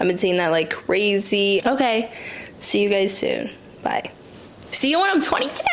I've 0.00 0.08
been 0.08 0.18
seeing 0.18 0.38
that 0.38 0.48
like 0.48 0.70
crazy. 0.70 1.60
Okay, 1.64 2.12
see 2.60 2.82
you 2.82 2.90
guys 2.90 3.16
soon. 3.16 3.50
Bye. 3.82 4.10
See 4.72 4.90
you 4.90 5.00
when 5.00 5.10
I'm 5.10 5.20
22. 5.20 5.64